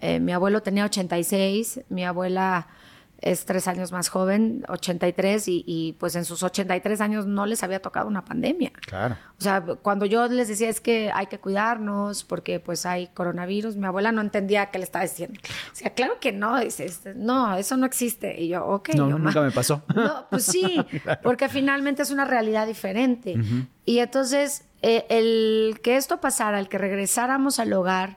[0.00, 2.66] Eh, mi abuelo tenía 86, mi abuela
[3.22, 7.62] es tres años más joven, 83, y, y pues en sus 83 años no les
[7.62, 8.72] había tocado una pandemia.
[8.86, 9.14] Claro.
[9.38, 13.76] O sea, cuando yo les decía es que hay que cuidarnos porque pues hay coronavirus,
[13.76, 15.38] mi abuela no entendía qué le estaba diciendo.
[15.70, 18.40] O sea, claro que no, dice, este, no, eso no existe.
[18.40, 18.88] Y yo, ok.
[18.94, 19.46] No, yo, nunca "Ma".
[19.48, 19.82] me pasó.
[19.94, 20.82] No, pues sí,
[21.22, 23.34] porque finalmente es una realidad diferente.
[23.84, 28.16] Y entonces, eh, el que esto pasara, el que regresáramos al hogar,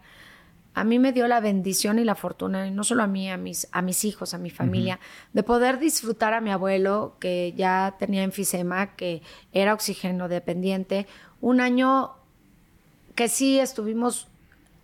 [0.74, 3.38] a mí me dio la bendición y la fortuna, y no solo a mí, a
[3.38, 5.00] mis, a mis hijos, a mi familia,
[5.34, 11.08] de poder disfrutar a mi abuelo, que ya tenía enfisema, que era oxígeno dependiente,
[11.42, 12.12] un año
[13.16, 14.28] que sí estuvimos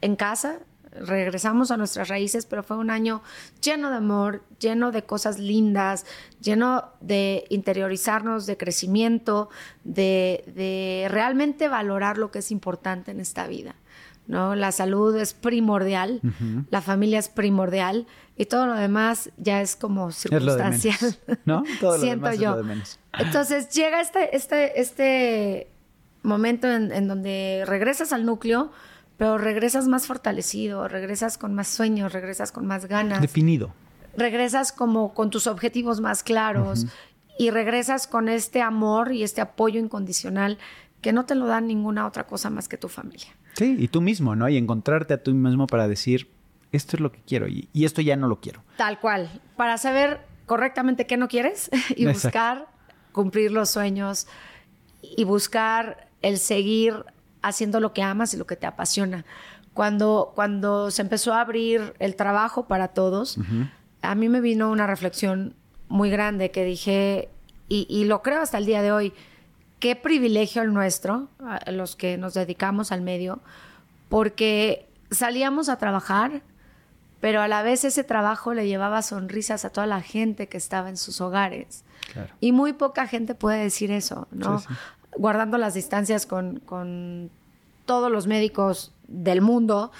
[0.01, 0.59] en casa,
[0.91, 3.21] regresamos a nuestras raíces, pero fue un año
[3.61, 6.05] lleno de amor, lleno de cosas lindas,
[6.41, 9.49] lleno de interiorizarnos, de crecimiento,
[9.83, 13.75] de, de realmente valorar lo que es importante en esta vida.
[14.29, 14.55] ¿No?
[14.55, 16.21] La salud es primordial,
[16.69, 20.79] la familia es primordial y todo lo demás ya es como Es lo de menos,
[20.81, 21.39] circunstancial.
[21.45, 21.63] ¿no?
[21.81, 22.51] Todo lo Siento demás es yo.
[22.51, 22.99] lo de menos.
[23.17, 25.67] Entonces llega este, este, este
[26.23, 28.71] momento en, en donde regresas al núcleo,
[29.17, 33.73] pero regresas más fortalecido, regresas con más sueños, regresas con más ganas, Definido.
[34.15, 36.85] regresas como con tus objetivos más claros
[37.39, 40.57] y regresas con este amor y este apoyo incondicional
[41.01, 43.29] que no te lo da ninguna otra cosa más que tu familia.
[43.53, 44.47] Sí, y tú mismo, ¿no?
[44.49, 46.29] Y encontrarte a tú mismo para decir,
[46.71, 48.63] esto es lo que quiero y, y esto ya no lo quiero.
[48.77, 52.11] Tal cual, para saber correctamente qué no quieres y Exacto.
[52.13, 52.67] buscar
[53.11, 54.27] cumplir los sueños
[55.01, 57.05] y buscar el seguir
[57.41, 59.25] haciendo lo que amas y lo que te apasiona.
[59.73, 63.37] Cuando, cuando se empezó a abrir el trabajo para todos,
[64.01, 65.55] a mí me vino una reflexión
[65.87, 67.29] muy grande que dije,
[67.69, 69.13] y, y lo creo hasta el día de hoy,
[69.79, 71.29] qué privilegio el nuestro,
[71.67, 73.39] los que nos dedicamos al medio,
[74.09, 76.41] porque salíamos a trabajar,
[77.21, 80.89] pero a la vez ese trabajo le llevaba sonrisas a toda la gente que estaba
[80.89, 81.83] en sus hogares.
[82.13, 82.33] Claro.
[82.39, 84.59] Y muy poca gente puede decir eso, ¿no?
[84.59, 84.73] Sí, sí.
[85.17, 87.29] Guardando las distancias con, con
[87.85, 89.91] todos los médicos del mundo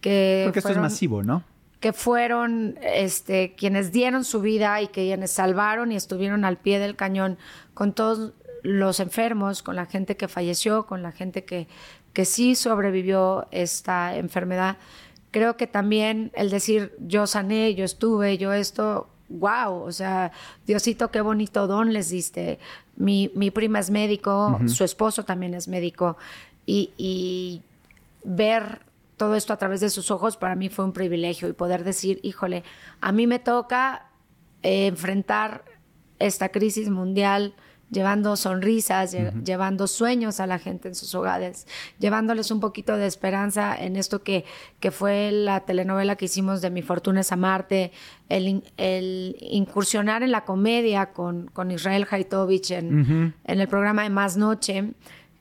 [0.00, 1.42] que Porque esto es fueron- masivo, ¿no?
[1.80, 6.80] que fueron este, quienes dieron su vida y que quienes salvaron y estuvieron al pie
[6.80, 7.38] del cañón
[7.72, 11.66] con todos los enfermos, con la gente que falleció, con la gente que,
[12.12, 14.76] que sí sobrevivió esta enfermedad.
[15.30, 20.32] Creo que también el decir yo sané, yo estuve, yo esto, wow, o sea,
[20.66, 22.58] Diosito, qué bonito don les diste.
[22.96, 26.16] Mi, mi prima es médico, su esposo también es médico
[26.66, 27.62] y, y
[28.24, 28.80] ver
[29.16, 32.20] todo esto a través de sus ojos para mí fue un privilegio y poder decir,
[32.22, 32.64] híjole,
[33.00, 34.06] a mí me toca
[34.62, 35.64] eh, enfrentar
[36.18, 37.54] esta crisis mundial
[37.90, 41.66] llevando sonrisas, lle- llevando sueños a la gente en sus hogares,
[41.98, 44.44] llevándoles un poquito de esperanza en esto que,
[44.80, 47.92] que fue la telenovela que hicimos de Mi Fortuna es Amarte,
[48.28, 54.10] el, el incursionar en la comedia con, con Israel Haitovich en, en el programa de
[54.10, 54.92] Más Noche,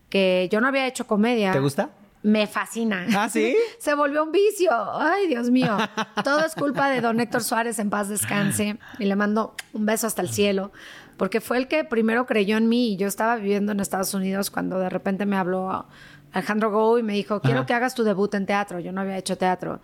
[0.10, 1.52] que yo no había hecho comedia.
[1.52, 1.90] ¿Te gusta?
[2.24, 3.06] Me fascina.
[3.16, 3.56] ¿Ah, sí?
[3.80, 4.72] Se volvió un vicio.
[5.00, 5.78] Ay, Dios mío.
[6.24, 8.78] Todo es culpa de don Héctor Suárez, en paz descanse.
[9.00, 10.72] Y le mando un beso hasta el cielo.
[11.18, 12.94] Porque fue el que primero creyó en mí.
[12.94, 15.88] Y yo estaba viviendo en Estados Unidos cuando de repente me habló
[16.32, 17.66] Alejandro Go y me dijo, quiero Ajá.
[17.66, 18.80] que hagas tu debut en teatro.
[18.80, 19.82] Yo no había hecho teatro.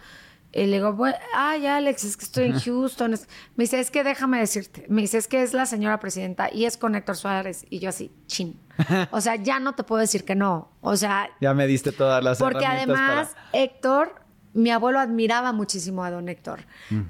[0.55, 3.11] Y le digo, "Bueno, ay, Alex, es que estoy en Houston.
[3.55, 4.85] Me dice, es que déjame decirte.
[4.87, 7.65] Me dice, es que es la señora presidenta y es con Héctor Suárez.
[7.71, 8.59] Y yo así, chin.
[9.11, 10.69] O sea, ya no te puedo decir que no.
[10.81, 14.15] O sea, Ya me diste todas las porque herramientas además, para- Héctor,
[14.53, 16.61] mi abuelo admiraba muchísimo a don Héctor.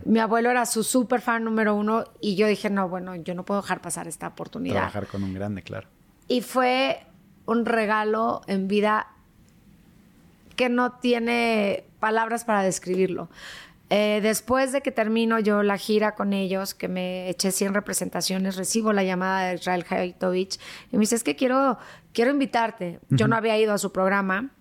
[0.05, 3.43] Mi abuelo era su súper fan número uno y yo dije, no, bueno, yo no
[3.43, 4.75] puedo dejar pasar esta oportunidad.
[4.75, 5.87] trabajar con un grande, claro.
[6.27, 7.05] Y fue
[7.45, 9.07] un regalo en vida
[10.55, 13.29] que no tiene palabras para describirlo.
[13.89, 18.55] Eh, después de que termino yo la gira con ellos, que me eché 100 representaciones,
[18.55, 20.59] recibo la llamada de Israel Haitovich
[20.91, 21.77] y me dice, es que quiero,
[22.13, 22.99] quiero invitarte.
[23.09, 24.51] Yo no había ido a su programa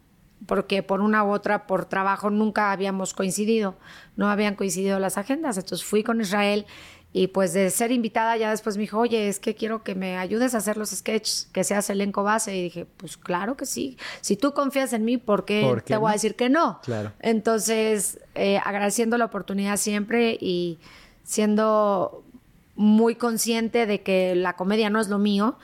[0.46, 3.76] porque por una u otra, por trabajo, nunca habíamos coincidido,
[4.16, 5.56] no habían coincidido las agendas.
[5.56, 6.66] Entonces fui con Israel
[7.14, 10.16] y pues de ser invitada ya después me dijo, oye, es que quiero que me
[10.16, 12.56] ayudes a hacer los sketches, que seas elenco base.
[12.56, 13.98] Y dije, pues claro que sí.
[14.22, 16.80] Si tú confías en mí, ¿por qué, te voy a decir que no?
[16.82, 17.12] Claro.
[17.20, 20.78] Entonces, eh, agradeciendo la oportunidad siempre y
[21.22, 22.24] siendo
[22.76, 25.58] muy consciente de que la comedia no es lo mío,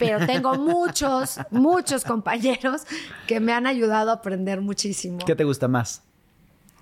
[0.00, 2.82] pero tengo muchos, muchos compañeros
[3.26, 5.18] que me han ayudado a aprender muchísimo.
[5.18, 6.02] ¿Qué te gusta más?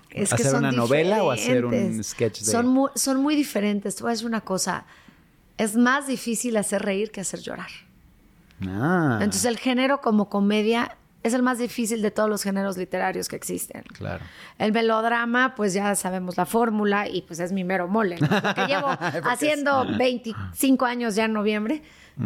[0.09, 2.51] Es ¿Hacer una novela o hacer un sketch de...
[2.51, 4.01] Son muy, son muy diferentes.
[4.01, 4.85] A decir una cosa.
[5.57, 7.69] Es más difícil hacer reír que hacer llorar.
[8.65, 9.19] Ah.
[9.21, 10.97] Entonces el género como comedia
[11.29, 13.83] es el más difícil de todos los géneros literarios que existen.
[13.93, 14.23] Claro.
[14.57, 18.17] El melodrama, pues ya sabemos la fórmula y pues es mi mero mole.
[18.19, 18.27] ¿no?
[18.41, 18.89] Porque llevo
[19.23, 21.81] haciendo 25 años ya en noviembre.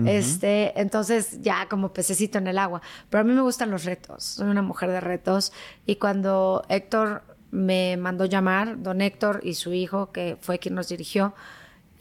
[0.08, 2.82] Este, entonces ya como pececito en el agua.
[3.12, 4.24] Pero a mí me gustan los retos.
[4.24, 5.54] Soy una mujer de retos.
[5.86, 10.90] Y cuando Héctor me mandó llamar, don Héctor y su hijo, que fue quien nos
[10.90, 11.36] dirigió,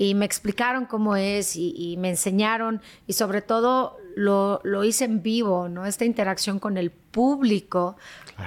[0.03, 5.23] y me explicaron cómo es y, me enseñaron y sobre todo lo, lo, hice en
[5.23, 5.87] vivo, ¿no?
[5.87, 7.97] Esta interacción con el público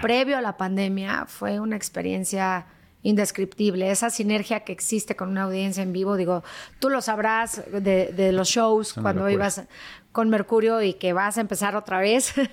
[0.01, 2.65] previo a la pandemia fue una experiencia
[3.03, 3.89] indescriptible.
[3.89, 6.43] Esa sinergia que existe con una audiencia en vivo, digo,
[6.79, 9.63] tú lo sabrás de, los shows cuando ibas
[10.11, 12.33] con Mercurio y que vas a empezar otra vez.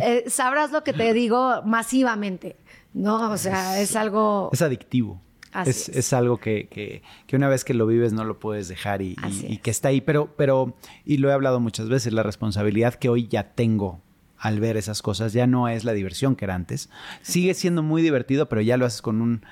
[0.00, 2.56] Eh, sabrás lo que te digo masivamente.
[2.92, 4.50] No, o sea, es, algo...
[4.52, 5.20] Es adictivo.
[5.64, 6.12] Es, es.
[6.12, 9.16] algo que, que, que, una vez que lo vives no lo puedes dejar y,
[9.48, 10.00] y, que está ahí.
[10.00, 14.00] Pero, pero, y lo he hablado muchas veces, la responsabilidad que hoy ya tengo
[14.38, 16.90] al ver esas cosas ya no es la diversión que era antes.
[17.22, 19.44] Sigue siendo muy divertido, pero ya lo haces con un,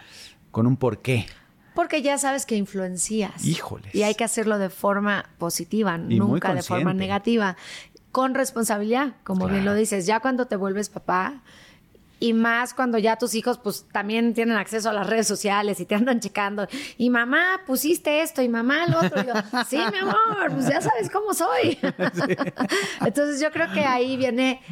[0.50, 1.26] con un porqué.
[1.74, 3.44] Porque ya sabes que influencias.
[3.44, 3.94] Híjoles.
[3.94, 7.56] Y hay que hacerlo de forma positiva, nunca de forma negativa.
[8.12, 10.06] Con responsabilidad, como bien lo dices.
[10.06, 11.42] Ya cuando te vuelves papá,
[12.24, 15.84] y más cuando ya tus hijos pues también tienen acceso a las redes sociales y
[15.84, 19.34] te andan checando y mamá pusiste esto y mamá lo otro y yo
[19.68, 21.78] sí mi amor pues ya sabes cómo soy
[23.04, 24.62] entonces yo creo que ahí viene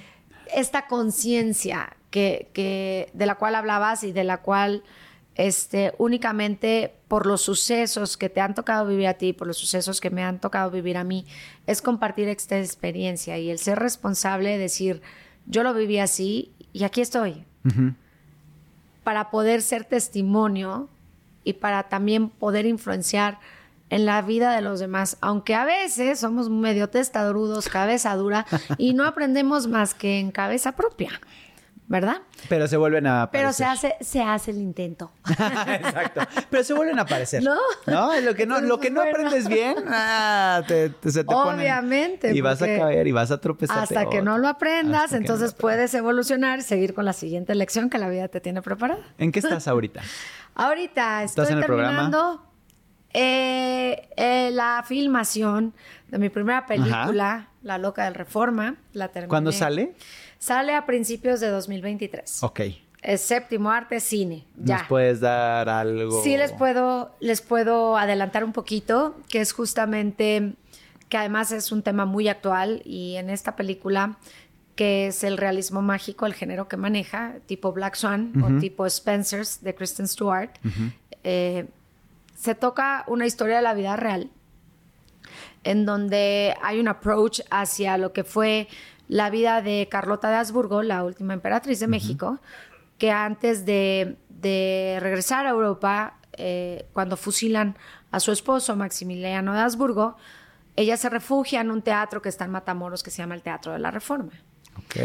[0.55, 4.83] esta conciencia que, que de la cual hablabas y de la cual
[5.35, 10.01] este, únicamente por los sucesos que te han tocado vivir a ti, por los sucesos
[10.01, 11.27] que me han tocado vivir a mí,
[11.67, 15.03] es compartir esta experiencia y el ser responsable, decir,
[15.47, 17.45] yo lo viví así y aquí estoy.
[19.05, 20.89] Para poder ser testimonio
[21.45, 23.39] y para también poder influenciar
[23.91, 28.47] en la vida de los demás, aunque a veces somos medio testarudos, cabeza dura,
[28.79, 31.21] y no aprendemos más que en cabeza propia.
[31.89, 32.23] ¿Verdad?
[32.49, 33.43] Pero se vuelven a aparecer.
[33.43, 35.13] Pero se hace, se hace el intento.
[35.29, 36.21] Exacto.
[36.49, 37.43] Pero se vuelven a aparecer.
[37.43, 37.57] ¿No?
[37.87, 42.35] No, lo que no, lo que no aprendes bien, ah, te, se te Obviamente.
[42.35, 43.79] y vas a caer y vas a tropezar.
[43.79, 47.99] Hasta que no lo aprendas, entonces puedes evolucionar y seguir con la siguiente lección que
[47.99, 49.03] la vida te tiene preparada.
[49.19, 50.01] ¿En qué estás ahorita?
[50.55, 52.43] ahorita estoy ¿Estás en terminando
[53.15, 55.75] eh, eh, la filmación
[56.09, 58.77] de mi primera película, La Loca del Reforma.
[58.93, 59.29] La terminé.
[59.29, 59.95] ¿Cuándo sale?
[60.43, 62.43] Sale a principios de 2023.
[62.43, 62.63] Ok.
[63.01, 64.45] Es séptimo arte cine.
[64.57, 64.79] Ya.
[64.79, 66.21] ¿Nos puedes dar algo?
[66.25, 70.55] Sí, les puedo, les puedo adelantar un poquito, que es justamente,
[71.09, 74.19] que además es un tema muy actual y en esta película,
[74.75, 79.63] que es el realismo mágico, el género que maneja, tipo Black Swan o tipo Spencer's
[79.63, 80.51] de Kristen Stewart,
[81.23, 81.69] eh,
[82.35, 84.29] se toca una historia de la vida real
[85.65, 88.69] en donde hay un approach hacia lo que fue
[89.13, 92.39] la vida de Carlota de Habsburgo, la última emperatriz de México,
[92.97, 94.17] que antes de,
[95.01, 97.77] regresar a Europa, eh, cuando fusilan
[98.11, 100.17] a su esposo Maximiliano de Habsburgo,
[100.77, 103.75] ella se refugia en un teatro que está en Matamoros que se llama el Teatro
[103.75, 104.33] de la Reforma.
[104.79, 104.97] Ok.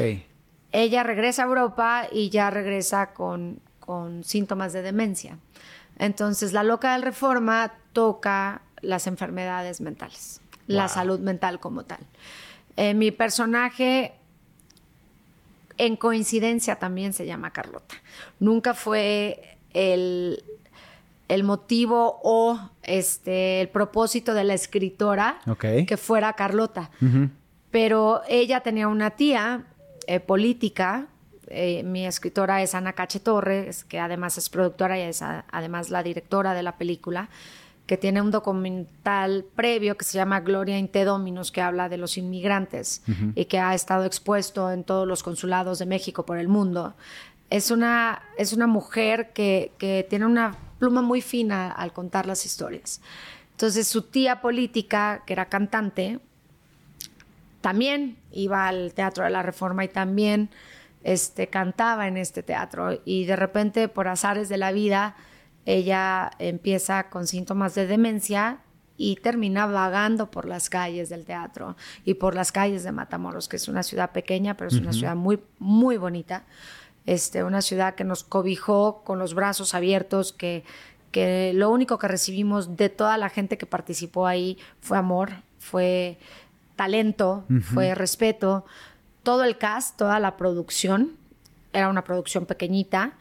[0.72, 5.38] Ella regresa a Europa y ya regresa con, con síntomas de demencia.
[6.00, 12.00] Entonces, la loca del Reforma toca las enfermedades mentales, la salud mental como tal.
[12.78, 14.14] Eh, mi personaje,
[15.80, 17.96] en coincidencia, también se llama Carlota.
[18.40, 20.44] Nunca fue el,
[21.28, 25.40] el motivo o este, el propósito de la escritora
[25.88, 26.92] que fuera Carlota.
[27.72, 29.66] Pero ella tenía una tía
[30.06, 31.08] eh, política.
[31.48, 36.04] Eh, mi escritora es Ana Cache Torres, que además es productora y es además la
[36.04, 37.30] directora de la película
[37.88, 41.98] que tiene un documental previo que se llama Gloria in te Dominus, que habla de
[41.98, 43.02] los inmigrantes
[43.34, 46.96] y que ha estado expuesto en todos los consulados de México por el mundo.
[47.50, 52.46] Es una, es una mujer que, que tiene una pluma muy fina al contar las
[52.46, 53.02] historias.
[53.52, 56.20] Entonces su tía política, que era cantante,
[57.62, 60.50] también iba al Teatro de la Reforma y también
[61.04, 63.00] este, cantaba en este teatro.
[63.06, 65.16] Y de repente, por azares de la vida,
[65.68, 68.60] ella empieza con síntomas de demencia
[68.96, 73.58] y termina vagando por las calles del teatro y por las calles de Matamoros, que
[73.58, 76.46] es una ciudad pequeña, pero es una ciudad muy, muy bonita.
[77.06, 80.64] Este, una ciudad que nos cobijó con los brazos abiertos, que,
[81.12, 86.18] que lo único que recibimos de toda la gente que participó ahí fue amor, fue
[86.78, 87.44] talento,
[87.74, 88.66] fue respeto.
[89.22, 91.12] Todo el cast, toda la producción,
[91.74, 93.16] era una producción pequeñita,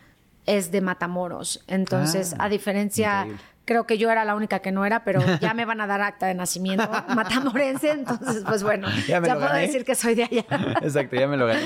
[0.46, 1.62] es de Matamoros.
[1.66, 3.42] Entonces, Ah, a diferencia, increíble.
[3.64, 6.00] creo que yo era la única que no era, pero ya me van a dar
[6.02, 9.60] acta de nacimiento matamorense, entonces, pues bueno, Ya puedo gané.
[9.62, 10.44] decir que soy de allá.
[10.82, 11.62] Exacto, ya me lo gané.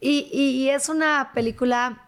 [0.00, 2.02] Y, y es una película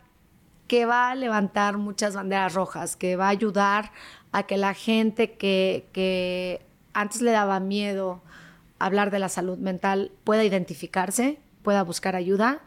[0.69, 3.93] que va a levantar muchas banderas rojas, que va a ayudar
[4.33, 6.61] a que la gente que, que
[6.93, 8.21] antes le daba miedo
[8.79, 12.59] hablar de la salud mental pueda identificarse, pueda buscar ayuda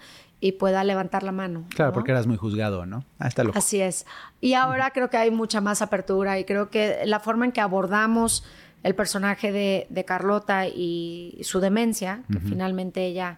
[0.41, 1.65] y pueda levantar la mano.
[1.69, 1.93] Claro, ¿no?
[1.93, 3.03] porque eras muy juzgado, ¿no?
[3.19, 3.57] Ah, está loco.
[3.57, 4.05] Así es.
[4.41, 7.61] Y ahora creo que hay mucha más apertura y creo que la forma en que
[7.61, 8.45] abordamos
[8.83, 13.37] el personaje de, de Carlota y su demencia, que finalmente ella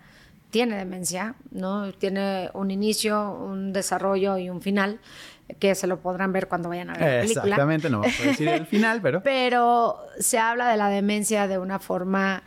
[0.51, 1.91] tiene demencia, ¿no?
[1.93, 4.99] Tiene un inicio, un desarrollo y un final,
[5.59, 7.43] que se lo podrán ver cuando vayan a ver la película.
[7.43, 9.23] Exactamente, no vamos a decir el final, pero...
[9.23, 12.43] Pero se habla de la demencia de una forma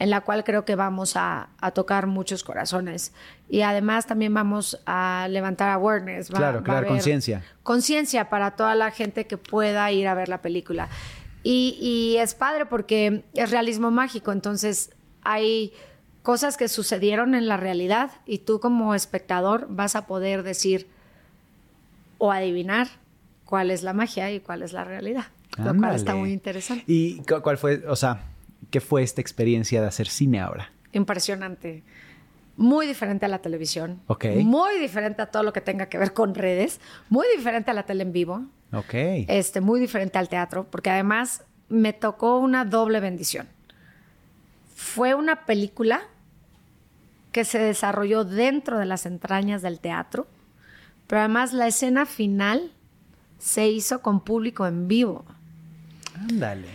[0.00, 3.12] en la cual creo que vamos a, a tocar muchos corazones.
[3.48, 6.30] Y además también vamos a levantar awareness.
[6.32, 7.42] va- Claro, crear conciencia.
[7.62, 10.88] Conciencia para toda la gente que pueda ir a ver la película.
[11.42, 14.90] Y, y es padre porque es realismo mágico, entonces
[15.22, 15.72] hay
[16.22, 20.88] cosas que sucedieron en la realidad y tú como espectador vas a poder decir
[22.18, 22.88] o adivinar
[23.44, 25.26] cuál es la magia y cuál es la realidad.
[25.56, 26.84] Lo cual está muy interesante.
[26.86, 28.20] ¿Y cu- cuál fue, o sea,
[28.70, 30.72] qué fue esta experiencia de hacer cine ahora?
[30.92, 31.82] Impresionante.
[32.56, 34.00] Muy diferente a la televisión.
[34.08, 34.26] Ok.
[34.42, 36.80] Muy diferente a todo lo que tenga que ver con redes.
[37.08, 38.44] Muy diferente a la tele en vivo.
[38.72, 38.94] Ok.
[39.28, 43.48] Este, muy diferente al teatro, porque además me tocó una doble bendición.
[44.74, 46.02] Fue una película
[47.32, 50.26] que se desarrolló dentro de las entrañas del teatro,
[51.06, 52.72] pero además la escena final
[53.38, 55.24] se hizo con público en vivo.
[56.14, 56.68] Ándale.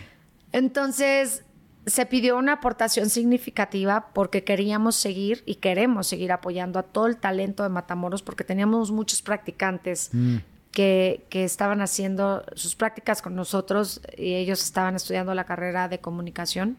[0.52, 1.44] Entonces
[1.86, 7.16] se pidió una aportación significativa porque queríamos seguir y queremos seguir apoyando a todo el
[7.16, 10.36] talento de Matamoros porque teníamos muchos practicantes Mm.
[10.70, 16.00] que, que estaban haciendo sus prácticas con nosotros y ellos estaban estudiando la carrera de
[16.00, 16.78] comunicación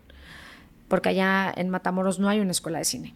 [0.88, 3.16] porque allá en Matamoros no hay una escuela de cine.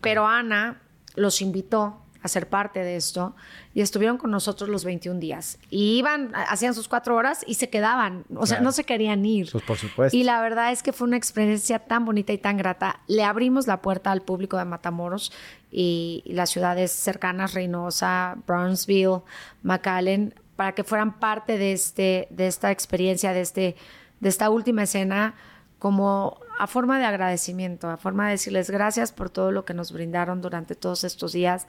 [0.00, 0.80] Pero Ana
[1.14, 3.34] los invitó a ser parte de esto
[3.74, 5.58] y estuvieron con nosotros los 21 días.
[5.70, 8.24] Y iban, hacían sus cuatro horas y se quedaban.
[8.34, 9.50] O sea, no se querían ir.
[9.52, 10.16] Pues, por supuesto.
[10.16, 13.00] Y la verdad es que fue una experiencia tan bonita y tan grata.
[13.06, 15.32] Le abrimos la puerta al público de Matamoros
[15.70, 19.22] y, y las ciudades cercanas, Reynosa, Brownsville,
[19.62, 23.76] McAllen, para que fueran parte de, este, de esta experiencia, de, este,
[24.18, 25.36] de esta última escena,
[25.78, 29.92] como a forma de agradecimiento, a forma de decirles gracias por todo lo que nos
[29.92, 31.68] brindaron durante todos estos días.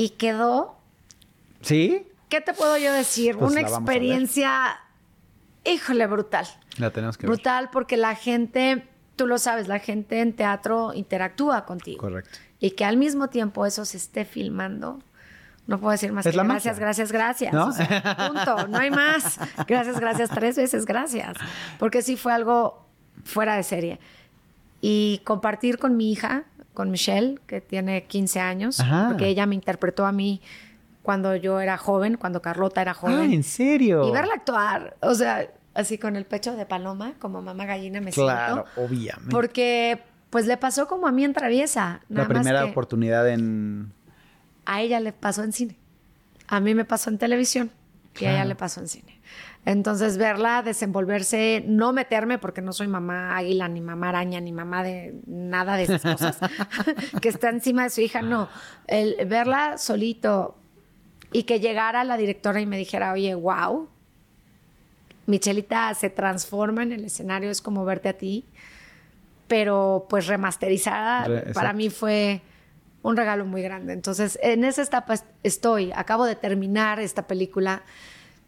[0.00, 0.78] Y quedó
[1.60, 2.06] ¿Sí?
[2.30, 3.36] ¿Qué te puedo yo decir?
[3.36, 4.80] Pues Una experiencia,
[5.62, 6.46] híjole, brutal.
[6.78, 7.36] La tenemos que ver.
[7.36, 12.00] Brutal porque la gente, tú lo sabes, la gente en teatro interactúa contigo.
[12.00, 12.38] Correcto.
[12.60, 15.00] Y que al mismo tiempo eso se esté filmando.
[15.66, 16.86] No puedo decir más Es que la gracias, magia.
[16.86, 17.52] gracias, gracias.
[17.52, 17.66] ¿No?
[17.66, 18.68] O sea, punto.
[18.68, 19.38] No hay más.
[19.66, 21.36] Gracias, gracias, tres veces gracias.
[21.78, 22.86] Porque sí fue algo
[23.22, 24.00] fuera de serie.
[24.80, 26.44] Y compartir con mi hija,
[26.80, 29.08] con Michelle, que tiene 15 años, Ajá.
[29.10, 30.40] porque ella me interpretó a mí
[31.02, 33.32] cuando yo era joven, cuando Carlota era Ah, joven.
[33.34, 34.08] ¿en serio?
[34.08, 38.12] Y verla actuar, o sea, así con el pecho de paloma, como mamá gallina me
[38.12, 38.80] Claro, siento.
[38.82, 39.30] obviamente.
[39.30, 40.00] Porque
[40.30, 42.00] pues le pasó como a mí en Traviesa.
[42.08, 43.92] La más primera que oportunidad en...
[44.64, 45.76] A ella le pasó en cine.
[46.48, 47.70] A mí me pasó en televisión
[48.18, 48.48] y a ella Claro.
[48.48, 49.19] le pasó en cine.
[49.66, 54.82] Entonces verla desenvolverse, no meterme porque no soy mamá águila, ni mamá araña, ni mamá
[54.82, 56.38] de nada de esas cosas,
[57.20, 58.48] que está encima de su hija, no.
[58.86, 60.56] El verla solito
[61.32, 63.88] y que llegara la directora y me dijera, oye, wow,
[65.26, 68.46] Michelita se transforma en el escenario, es como verte a ti,
[69.46, 72.40] pero pues remasterizada, Re- para mí fue
[73.02, 73.92] un regalo muy grande.
[73.92, 77.82] Entonces, en esa etapa est- estoy, acabo de terminar esta película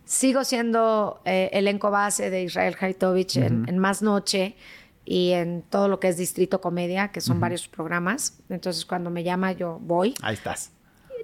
[0.04, 4.56] sigo siendo eh, elenco base de Israel Haitovich en, en Más Noche
[5.04, 8.38] y en todo lo que es Distrito Comedia, que son varios programas.
[8.48, 10.14] Entonces, cuando me llama, yo voy.
[10.22, 10.70] Ahí estás.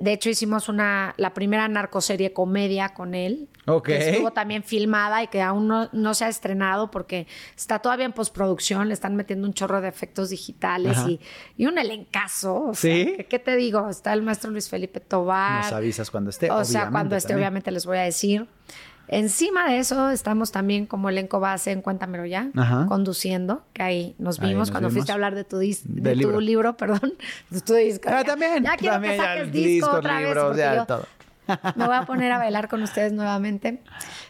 [0.01, 3.49] De hecho, hicimos una, la primera narcoserie comedia con él.
[3.67, 3.87] Ok.
[3.87, 7.27] Que estuvo también filmada y que aún no, no se ha estrenado porque
[7.57, 8.89] está todavía en postproducción.
[8.89, 11.11] Le están metiendo un chorro de efectos digitales Ajá.
[11.11, 11.21] y,
[11.57, 12.69] y un elencazo.
[12.69, 13.17] O sea, ¿Sí?
[13.29, 13.89] ¿Qué te digo?
[13.89, 15.65] Está el maestro Luis Felipe Tobar.
[15.65, 16.51] Nos avisas cuando esté.
[16.51, 17.49] O sea, cuando esté, también.
[17.49, 18.47] obviamente les voy a decir.
[19.09, 22.87] Encima de eso, estamos también como elenco base en Cuéntamelo Ya, Ajá.
[22.87, 24.99] conduciendo, que ahí nos Ahí vimos nos cuando vimos.
[25.01, 26.77] fuiste a hablar de tu, dis- de tu libro.
[26.77, 27.15] perdón,
[27.51, 28.09] de tu disco.
[28.13, 28.63] Ah, Ya- también.
[28.65, 30.57] Ya quiero también, que ya, saques disco discos, otra vez.
[30.57, 31.07] ya, yo todo.
[31.77, 33.81] Me voy a poner a bailar con ustedes nuevamente.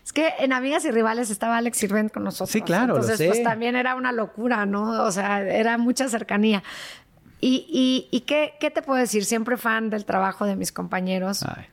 [0.04, 2.50] Es que en Amigas y Rivales estaba Alex Sirvent con nosotros.
[2.50, 3.26] Sí, claro, lo Entonces, sé.
[3.26, 5.02] pues también era una locura, ¿no?
[5.04, 6.62] O sea, era mucha cercanía.
[7.40, 9.24] Y, y, y qué, qué te puedo decir?
[9.24, 11.66] Siempre fan del trabajo de mis compañeros Ay,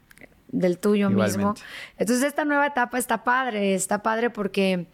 [0.60, 1.54] del tuyo mismo.
[1.98, 4.88] Entonces esta nueva etapa está padre, está padre porque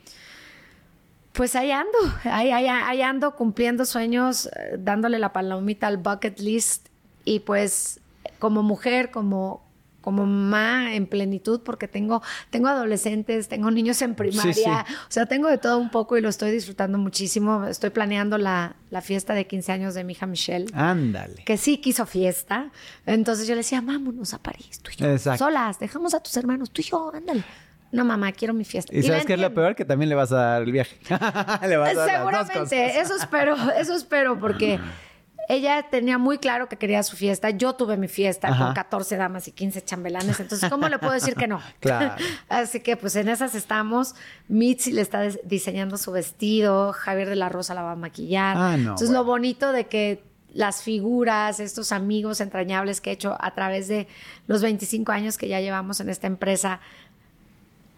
[1.34, 6.40] pues ahí ando, ahí, ahí- ahí ando cumpliendo sueños, eh, dándole la palomita al bucket
[6.40, 6.88] list
[7.24, 8.00] y pues
[8.40, 9.64] como mujer, como
[10.02, 14.94] como mamá en plenitud porque tengo tengo adolescentes, tengo niños en primaria, sí.
[14.94, 17.66] o sea, tengo de todo un poco y lo estoy disfrutando muchísimo.
[17.68, 21.44] Estoy planeando la, la fiesta de 15 años de mi hija Michelle ándale.
[21.46, 22.72] que sí quiso fiesta.
[23.06, 25.10] Entonces yo le decía, vámonos a París, tú y yo.
[25.10, 25.46] Exacto.
[25.46, 27.44] Solas, dejamos a tus hermanos, tú y yo, ándale.
[27.92, 28.96] No, mamá, quiero mi fiesta.
[28.96, 29.76] ¿Y sabes qué es lo peor?
[29.76, 30.98] Que también le vas a dar el viaje.
[31.68, 32.96] le vas a dar las dos Seguramente, cosas.
[33.06, 34.80] eso espero, eso espero, porque
[35.54, 37.50] ella tenía muy claro que quería su fiesta.
[37.50, 38.66] Yo tuve mi fiesta Ajá.
[38.66, 40.40] con 14 damas y 15 chambelanes.
[40.40, 41.60] Entonces, ¿cómo le puedo decir que no?
[41.82, 42.16] Claro.
[42.50, 44.16] Así que, pues en esas estamos.
[44.48, 46.94] Mitzi le está diseñando su vestido.
[46.94, 48.56] Javier de la Rosa la va a maquillar.
[48.56, 49.24] Ah, no, Entonces, bueno.
[49.24, 50.24] lo bonito de que
[50.54, 54.08] las figuras, estos amigos entrañables que he hecho a través de
[54.48, 56.80] los 25 años que ya llevamos en esta empresa,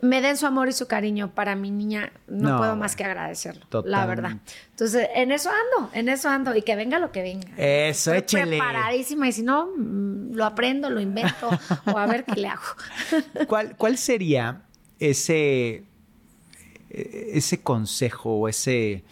[0.03, 3.05] me den su amor y su cariño para mi niña, no, No, puedo más que
[3.05, 4.37] agradecerlo, la verdad.
[4.71, 7.47] Entonces, en eso ando, en eso ando y que venga lo que venga.
[7.55, 11.49] Eso, Estoy preparadísima y si no, mm, lo aprendo, lo invento
[11.85, 12.63] o a ver qué le hago.
[13.47, 14.63] ¿Cuál, ¿Cuál sería
[14.99, 15.85] ese,
[16.89, 19.05] ese consejo o ese...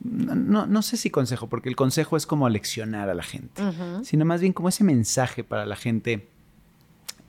[0.00, 3.62] No, no sé si consejo, porque el consejo es como leccionar a la gente,
[4.02, 6.28] sino más bien como ese mensaje para la gente.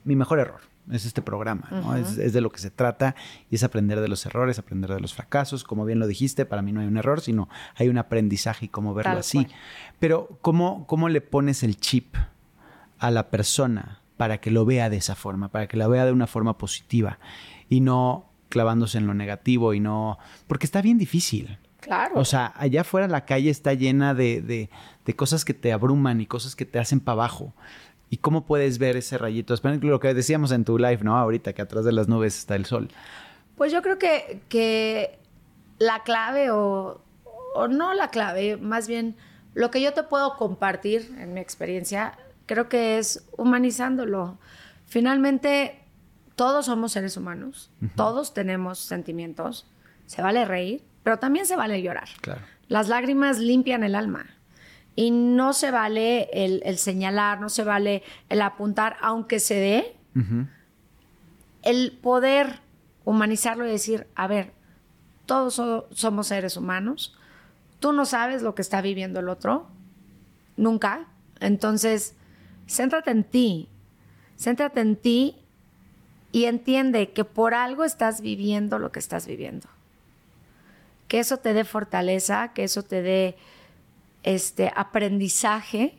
[0.04, 1.96] Mi mejor error es este programa, ¿no?
[1.96, 3.14] es, es de lo que se trata
[3.50, 5.64] y es aprender de los errores, aprender de los fracasos.
[5.64, 8.68] Como bien lo dijiste, para mí no hay un error, sino hay un aprendizaje y
[8.68, 9.44] cómo verlo Tal así.
[9.44, 9.56] cual.
[9.98, 12.14] Pero ¿cómo, ¿cómo le pones el chip
[12.98, 16.12] a la persona para que lo vea de esa forma, para que la vea de
[16.12, 17.18] una forma positiva
[17.68, 20.18] y no clavándose en lo negativo y no...
[20.46, 21.58] Porque está bien difícil.
[21.80, 22.14] Claro.
[22.18, 24.70] O sea, allá afuera la calle está llena de, de-
[25.04, 27.54] de cosas que te abruman y cosas que te hacen para abajo.
[28.08, 29.52] ¿Y cómo puedes ver ese rayito?
[29.54, 31.16] Es lo que decíamos en tu live, ¿no?
[31.16, 32.88] Ahorita, que atrás de las nubes está el sol.
[33.56, 35.18] Pues yo creo que, que
[35.78, 37.00] la clave o,
[37.54, 39.16] o no la clave, más bien
[39.54, 44.38] lo que yo te puedo compartir en mi experiencia, creo que es humanizándolo.
[44.86, 45.80] Finalmente,
[46.36, 49.66] todos somos seres humanos, todos tenemos sentimientos,
[50.04, 52.08] se vale reír, pero también se vale llorar.
[52.20, 52.42] Claro.
[52.68, 54.26] Las lágrimas limpian el alma.
[54.96, 59.96] Y no se vale el, el señalar, no se vale el apuntar, aunque se dé,
[61.62, 62.60] el poder
[63.04, 64.52] humanizarlo y decir, a ver,
[65.26, 67.14] todos so- somos seres humanos,
[67.80, 69.66] tú no sabes lo que está viviendo el otro,
[70.56, 71.06] nunca,
[71.40, 72.14] entonces,
[72.66, 73.68] céntrate en ti,
[74.38, 75.36] céntrate en ti
[76.32, 79.68] y entiende que por algo estás viviendo lo que estás viviendo.
[81.08, 83.36] Que eso te dé fortaleza, que eso te dé
[84.26, 85.96] este aprendizaje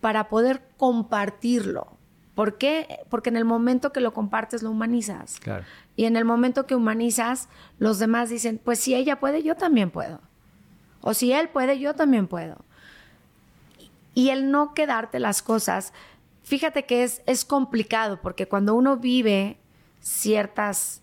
[0.00, 1.88] para poder compartirlo.
[2.36, 3.00] ¿Por qué?
[3.08, 5.40] Porque en el momento que lo compartes lo humanizas.
[5.40, 5.64] Claro.
[5.96, 7.48] Y en el momento que humanizas,
[7.78, 10.20] los demás dicen, pues si ella puede, yo también puedo.
[11.00, 12.64] O si él puede, yo también puedo.
[14.14, 15.92] Y el no quedarte las cosas,
[16.44, 19.56] fíjate que es, es complicado porque cuando uno vive
[20.00, 21.02] ciertas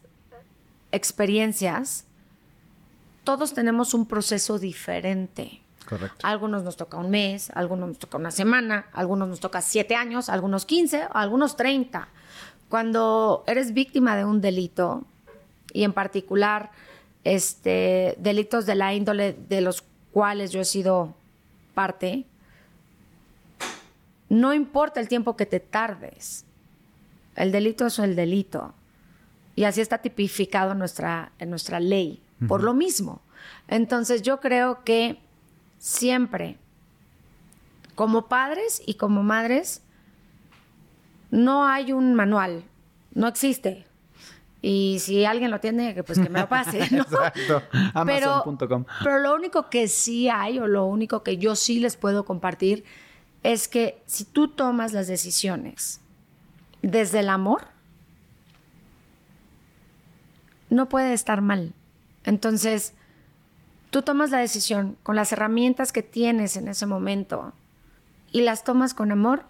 [0.92, 2.06] experiencias,
[3.24, 5.65] todos tenemos un proceso diferente.
[5.88, 6.26] Correcto.
[6.26, 9.40] A algunos nos toca un mes, a algunos nos toca una semana, a algunos nos
[9.40, 12.08] toca siete años, a algunos 15, a algunos 30.
[12.70, 15.04] Cuando eres víctima de un delito,
[15.74, 16.72] y en particular
[17.24, 21.14] este, delitos de la índole de los cuales yo he sido
[21.74, 22.26] parte,
[24.30, 26.46] no importa el tiempo que te tardes,
[27.36, 28.74] el delito es el delito.
[29.58, 33.22] Y así está tipificado en nuestra, en nuestra ley, por lo mismo.
[33.68, 35.20] Entonces yo creo que
[35.78, 36.58] siempre,
[37.96, 39.82] como padres y como madres,
[41.32, 42.64] no hay un manual,
[43.14, 43.86] no existe.
[44.62, 46.90] Y si alguien lo tiene, pues que me lo pase.
[46.90, 47.02] ¿no?
[47.04, 47.62] Exacto.
[48.06, 48.86] Pero, Amazon.com.
[49.04, 52.84] pero lo único que sí hay, o lo único que yo sí les puedo compartir,
[53.44, 56.02] es que si tú tomas las decisiones
[56.82, 57.68] desde el amor,
[60.72, 61.74] no puede estar mal.
[62.24, 62.96] Entonces,
[63.96, 67.54] tú tomas la decisión con las herramientas que tienes en ese momento
[68.30, 69.46] y las tomas con amor,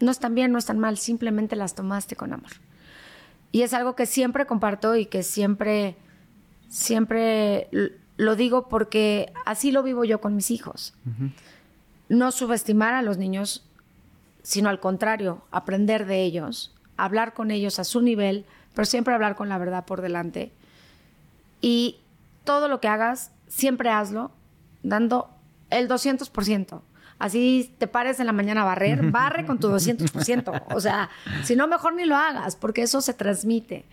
[0.00, 2.50] no están bien, no están mal, simplemente las tomaste con amor.
[3.52, 5.94] Y es algo que siempre comparto y que siempre,
[6.70, 7.68] siempre
[8.16, 10.94] lo digo porque así lo vivo yo con mis hijos.
[12.08, 13.64] No subestimar a los niños,
[14.42, 18.44] sino al contrario, aprender de ellos, hablar con ellos a su nivel,
[18.74, 20.50] pero siempre hablar con la verdad por delante.
[21.60, 22.00] Y
[22.42, 24.30] todo lo que hagas, siempre hazlo
[24.82, 25.30] dando
[25.70, 26.80] el 200%.
[27.18, 30.64] Así te pares en la mañana a barrer, barre con tu 200%.
[30.74, 31.10] O sea,
[31.44, 33.84] si no, mejor ni lo hagas, porque eso se transmite.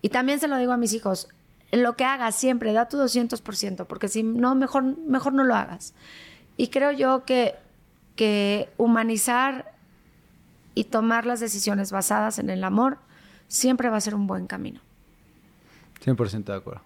[0.00, 1.28] Y también se lo digo a mis hijos,
[1.72, 5.92] lo que hagas siempre, da tu 200%, porque si no, mejor, mejor no lo hagas.
[6.56, 7.54] Y creo yo que,
[8.16, 9.72] que humanizar
[10.74, 12.98] y tomar las decisiones basadas en el amor
[13.48, 14.80] siempre va a ser un buen camino.
[16.04, 16.80] 100% de acuerdo.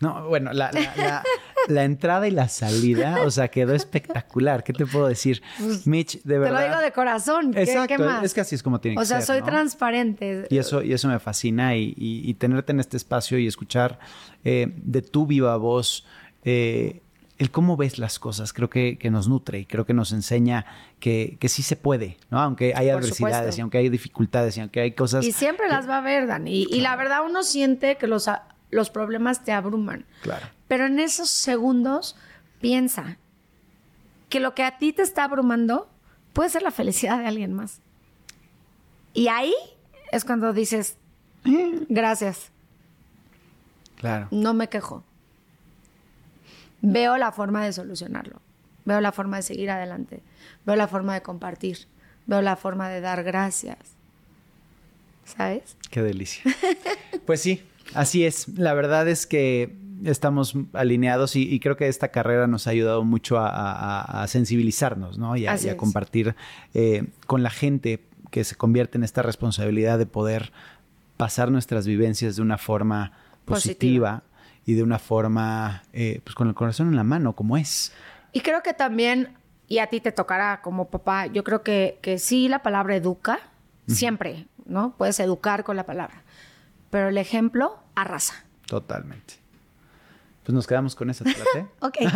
[0.00, 1.22] No, bueno, la, la- la-
[1.68, 4.62] la entrada y la salida, o sea, quedó espectacular.
[4.64, 5.42] ¿Qué te puedo decir?
[5.84, 6.60] Mitch, de Te verdad.
[6.60, 7.52] lo digo de corazón.
[7.52, 8.24] ¿Qué, Exacto, qué más?
[8.24, 9.46] es que así es como tiene O que sea, ser, soy ¿no?
[9.46, 10.46] transparente.
[10.50, 13.98] Y eso, y eso me fascina y, y- y tenerte en este espacio y escuchar
[14.44, 16.06] eh, de tu viva voz
[16.44, 17.00] eh,
[17.38, 20.66] el cómo ves las cosas, creo que, que nos nutre y creo que nos enseña
[21.00, 22.38] que, que sí se puede, ¿no?
[22.40, 23.58] Aunque hay Por adversidades supuesto.
[23.58, 25.24] y aunque hay dificultades y aunque hay cosas...
[25.24, 26.52] Y siempre las va a haber, Dani.
[26.62, 28.30] Y, y la verdad, uno siente que los,
[28.70, 30.04] los problemas te abruman.
[30.22, 30.46] Claro.
[30.68, 32.16] Pero en esos segundos,
[32.60, 33.18] piensa
[34.28, 35.88] que lo que a ti te está abrumando
[36.32, 37.80] puede ser la felicidad de alguien más.
[39.12, 39.54] Y ahí
[40.10, 40.96] es cuando dices,
[41.88, 42.50] gracias,
[43.96, 44.28] Claro.
[44.30, 45.04] no me quejo.
[46.82, 48.40] Veo la forma de solucionarlo.
[48.84, 50.22] Veo la forma de seguir adelante.
[50.66, 51.86] Veo la forma de compartir.
[52.26, 53.78] Veo la forma de dar gracias.
[55.24, 55.76] ¿Sabes?
[55.90, 56.42] Qué delicia.
[57.24, 57.62] Pues sí,
[57.94, 58.48] así es.
[58.56, 63.04] La verdad es que estamos alineados y, y creo que esta carrera nos ha ayudado
[63.04, 65.36] mucho a, a- a sensibilizarnos, ¿no?
[65.36, 66.34] Y a, y compartir
[66.74, 70.52] eh, con la gente que se convierte en esta responsabilidad de poder
[71.16, 73.12] pasar nuestras vivencias de una forma
[73.44, 74.22] positiva, Positiva.
[74.66, 77.92] y de una forma, eh, pues con el corazón en la mano, como es.
[78.32, 79.28] Y creo que también,
[79.68, 83.38] y a ti te tocará como papá, yo creo que, que sí la palabra educa,
[83.86, 84.94] siempre, ¿no?
[84.98, 86.23] Puedes educar con la palabra.
[86.94, 88.44] Pero el ejemplo arrasa.
[88.66, 89.34] Totalmente.
[90.44, 91.66] Pues nos quedamos con esa plate.
[91.80, 91.96] Ok.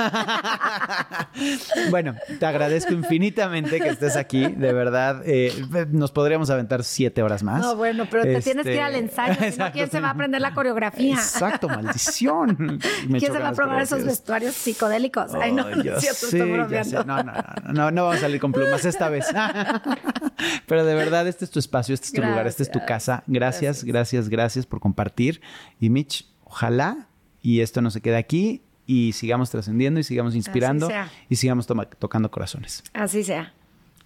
[1.91, 4.47] Bueno, te agradezco infinitamente que estés aquí.
[4.47, 5.53] De verdad, eh,
[5.91, 7.61] nos podríamos aventar siete horas más.
[7.63, 10.01] No, bueno, pero te tienes que ir al Este, ensayo, si no, exacto, ¿quién se
[10.01, 11.15] va a aprender la coreografía?
[11.15, 12.57] Exacto, maldición.
[13.09, 15.35] Me ¿Quién se va a probar esos vestuarios psicodélicos?
[15.35, 17.01] Ay, no, no es cierto, sé, estoy ya bromeando.
[17.01, 17.07] sé.
[17.07, 19.27] No, no, no, no, no vamos a salir con plumas esta vez.
[20.67, 23.23] Pero de verdad, este es tu espacio, este es tu lugar, esta es tu casa.
[23.27, 23.85] Gracias, Gracias.
[23.85, 25.41] gracias, gracias por compartir.
[25.81, 27.08] Y Mitch, ojalá
[27.43, 30.89] y esto no se quede aquí y sigamos trascendiendo y sigamos inspirando
[31.29, 32.83] y sigamos tocando corazones.
[32.95, 33.53] Así sea.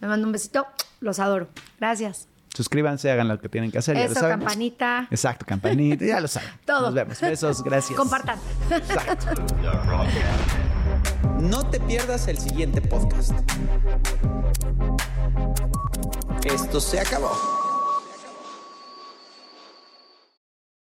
[0.00, 0.66] Me mando un besito.
[1.00, 1.48] Los adoro.
[1.78, 2.28] Gracias.
[2.54, 3.96] Suscríbanse, hagan lo que tienen que hacer.
[3.96, 5.08] ya lo Eso, campanita.
[5.10, 6.50] Exacto, campanita, ya lo saben.
[6.66, 6.82] Todo.
[6.86, 7.20] Nos vemos.
[7.20, 7.96] Besos, gracias.
[7.98, 8.38] Compartan.
[8.70, 9.26] Exacto.
[11.40, 13.32] No te pierdas el siguiente podcast.
[16.44, 17.61] Esto se acabó.